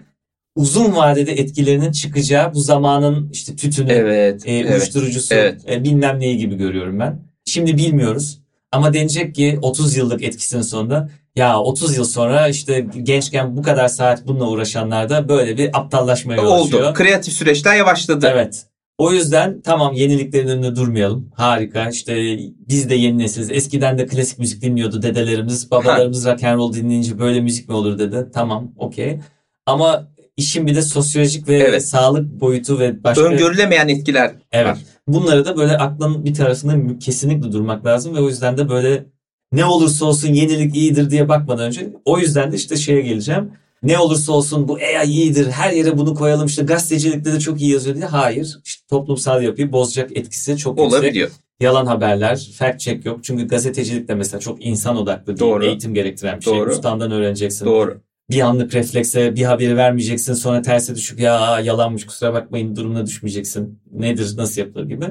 uzun 0.57 0.97
vadede 0.97 1.33
etkilerinin 1.33 1.93
çıkacağı 1.93 2.55
bu 2.55 2.61
zamanın 2.61 3.31
işte 3.33 3.57
tütünü, 3.57 3.93
evet, 3.93 4.43
e, 4.47 4.73
uyuşturucusu, 4.73 5.35
evet. 5.35 5.61
e, 5.71 5.85
bilmem 5.85 6.21
neyi 6.21 6.39
gibi 6.39 6.57
görüyorum 6.57 6.99
ben. 6.99 7.21
Şimdi 7.45 7.77
bilmiyoruz. 7.77 8.39
Ama 8.73 8.95
denecek 8.95 9.35
ki 9.35 9.59
30 9.63 9.97
yıllık 9.97 10.23
etkisinin 10.23 10.63
sonunda 10.63 11.11
ya 11.37 11.61
30 11.61 11.97
yıl 11.97 12.05
sonra 12.05 12.49
işte 12.49 12.87
gençken 13.03 13.57
bu 13.57 13.63
kadar 13.63 13.89
saat 13.89 14.27
bununla 14.27 14.49
uğraşanlar 14.49 15.09
da 15.09 15.29
böyle 15.29 15.59
bir 15.59 15.79
aptallaşmaya 15.79 16.43
yol 16.43 16.47
Oldu. 16.47 16.93
Kreatif 16.95 17.35
süreçler 17.35 17.77
yavaşladı. 17.77 18.31
Evet. 18.33 18.67
O 19.03 19.12
yüzden 19.12 19.61
tamam 19.61 19.93
yeniliklerin 19.95 20.49
önünde 20.49 20.77
durmayalım. 20.77 21.31
Harika. 21.35 21.88
İşte 21.88 22.38
biz 22.69 22.91
de 22.91 22.95
yeni 22.95 23.19
nesiliz. 23.19 23.51
Eskiden 23.51 23.99
de 23.99 24.07
klasik 24.07 24.38
müzik 24.38 24.62
dinliyordu 24.62 25.03
dedelerimiz. 25.03 25.71
Babalarımız 25.71 26.27
rock 26.27 26.45
and 26.45 26.59
roll 26.59 26.73
dinleyince 26.73 27.19
böyle 27.19 27.41
müzik 27.41 27.69
mi 27.69 27.75
olur 27.75 27.99
dedi. 27.99 28.27
Tamam, 28.35 28.73
okey. 28.77 29.19
Ama 29.67 30.09
işin 30.37 30.67
bir 30.67 30.77
de 30.77 30.83
sosyolojik 30.83 31.49
ve 31.49 31.59
evet. 31.59 31.88
sağlık 31.88 32.41
boyutu 32.41 32.79
ve 32.79 33.05
başka... 33.05 33.25
Öngörülemeyen 33.25 33.88
etkiler 33.88 34.35
evet. 34.53 34.67
var. 34.67 34.79
Bunları 35.09 35.45
da 35.45 35.57
böyle 35.57 35.79
aklın 35.79 36.25
bir 36.25 36.35
tarafında 36.35 36.99
kesinlikle 36.99 37.53
durmak 37.53 37.87
lazım 37.87 38.15
ve 38.17 38.21
o 38.21 38.29
yüzden 38.29 38.59
de 38.59 38.69
böyle 38.69 39.05
ne 39.53 39.65
olursa 39.65 40.05
olsun 40.05 40.29
yenilik 40.29 40.77
iyidir 40.77 41.11
diye 41.11 41.29
bakmadan 41.29 41.67
önce 41.67 41.93
o 42.05 42.19
yüzden 42.19 42.53
de 42.53 42.57
işte 42.57 42.77
şeye 42.77 43.01
geleceğim. 43.01 43.53
Ne 43.83 43.99
olursa 43.99 44.33
olsun 44.33 44.68
bu 44.68 44.75
AI 44.75 45.11
iyidir 45.11 45.47
her 45.47 45.73
yere 45.73 45.99
bunu 45.99 46.14
koyalım 46.14 46.47
işte 46.47 46.62
gazetecilikte 46.62 47.33
de 47.33 47.40
çok 47.40 47.61
iyi 47.61 47.73
yazıyor 47.73 47.97
diye. 47.97 48.07
Hayır 48.07 48.59
işte 48.64 48.83
toplumsal 48.90 49.42
yapıyı 49.42 49.73
bozacak 49.73 50.16
etkisi 50.16 50.57
çok 50.57 50.79
Olabiliyor. 50.79 51.27
yüksek. 51.29 51.42
Yalan 51.61 51.87
haberler, 51.87 52.51
fact 52.59 52.81
check 52.81 53.07
yok. 53.07 53.25
Çünkü 53.25 53.49
gazetecilik 53.49 54.09
de 54.09 54.14
mesela 54.14 54.40
çok 54.40 54.66
insan 54.66 54.97
odaklı 54.97 55.27
değil, 55.27 55.40
Doğru. 55.51 55.64
eğitim 55.64 55.95
gerektiren 55.95 56.38
bir 56.38 56.45
şey. 56.45 56.55
Doğru. 56.55 56.71
Ustandan 56.71 57.11
öğreneceksin. 57.11 57.66
Doğru 57.66 58.01
bir 58.31 58.40
anlık 58.40 58.75
reflekse 58.75 59.37
bir 59.37 59.42
haberi 59.42 59.77
vermeyeceksin 59.77 60.35
sonra 60.35 60.62
terse 60.62 60.95
düşüp 60.95 61.21
ya 61.21 61.61
yalanmış 61.61 62.07
kusura 62.07 62.35
bakmayın 62.35 62.77
durumuna 62.77 63.07
düşmeyeceksin. 63.07 63.81
Nedir 63.92 64.37
nasıl 64.37 64.61
yapılır 64.61 64.85
gibi. 64.88 65.05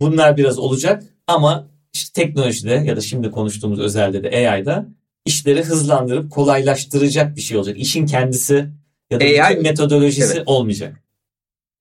Bunlar 0.00 0.36
biraz 0.36 0.58
olacak 0.58 1.02
ama 1.26 1.68
işte 1.92 2.22
teknolojide 2.22 2.72
ya 2.86 2.96
da 2.96 3.00
şimdi 3.00 3.30
konuştuğumuz 3.30 3.80
özelde 3.80 4.22
de 4.24 4.50
AI'da 4.50 4.86
işleri 5.24 5.64
hızlandırıp 5.64 6.30
kolaylaştıracak 6.30 7.36
bir 7.36 7.40
şey 7.40 7.56
olacak. 7.56 7.76
İşin 7.78 8.06
kendisi 8.06 8.66
ya 9.10 9.20
da 9.20 9.24
AI, 9.24 9.56
metodolojisi 9.56 10.34
evet. 10.34 10.42
olmayacak. 10.46 11.02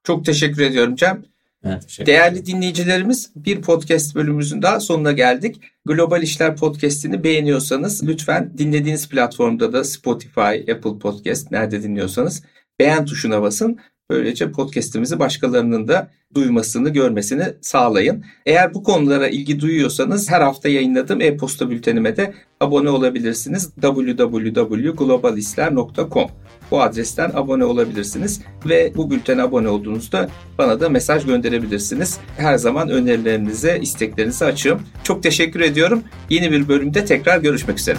Çok 0.04 0.26
teşekkür 0.26 0.62
ediyorum 0.62 0.96
Cem. 0.96 1.26
Evet, 1.66 2.00
Değerli 2.06 2.46
dinleyicilerimiz 2.46 3.32
bir 3.36 3.62
podcast 3.62 4.16
bölümümüzün 4.16 4.62
daha 4.62 4.80
sonuna 4.80 5.12
geldik. 5.12 5.62
Global 5.86 6.24
İşler 6.24 6.56
Podcast'ini 6.56 7.24
beğeniyorsanız 7.24 8.08
lütfen 8.08 8.58
dinlediğiniz 8.58 9.10
platformda 9.10 9.74
da 9.74 9.84
Spotify, 9.84 10.72
Apple 10.72 11.00
Podcast 11.00 11.52
nerede 11.52 11.84
dinliyorsanız 11.84 12.44
beğen 12.80 13.06
tuşuna 13.06 13.42
basın. 13.42 13.80
Böylece 14.14 14.52
podcast'imizi 14.52 15.20
başkalarının 15.20 15.88
da 15.88 16.10
duymasını, 16.36 16.90
görmesini 16.90 17.44
sağlayın. 17.62 18.26
Eğer 18.46 18.74
bu 18.74 18.84
konulara 18.84 19.28
ilgi 19.28 19.60
duyuyorsanız 19.60 20.32
her 20.32 20.42
hafta 20.42 20.70
yayınladığım 20.70 21.22
e-posta 21.22 21.70
bültenime 21.70 22.18
de 22.18 22.34
abone 22.60 22.90
olabilirsiniz. 22.90 23.70
www.globalisler.com 23.82 26.28
bu 26.72 26.82
adresten 26.82 27.32
abone 27.34 27.66
olabilirsiniz 27.66 28.42
ve 28.66 28.92
bu 28.96 29.12
bültene 29.12 29.42
abone 29.42 29.70
olduğunuzda 29.70 30.30
bana 30.58 30.80
da 30.80 30.90
mesaj 30.90 31.26
gönderebilirsiniz. 31.26 32.20
Her 32.38 32.58
zaman 32.58 32.90
önerilerinize, 32.90 33.80
isteklerinize 33.82 34.46
açığım. 34.46 34.82
Çok 35.04 35.24
teşekkür 35.24 35.60
ediyorum. 35.60 36.04
Yeni 36.30 36.52
bir 36.52 36.68
bölümde 36.68 37.06
tekrar 37.06 37.40
görüşmek 37.40 37.80
üzere. 37.80 37.98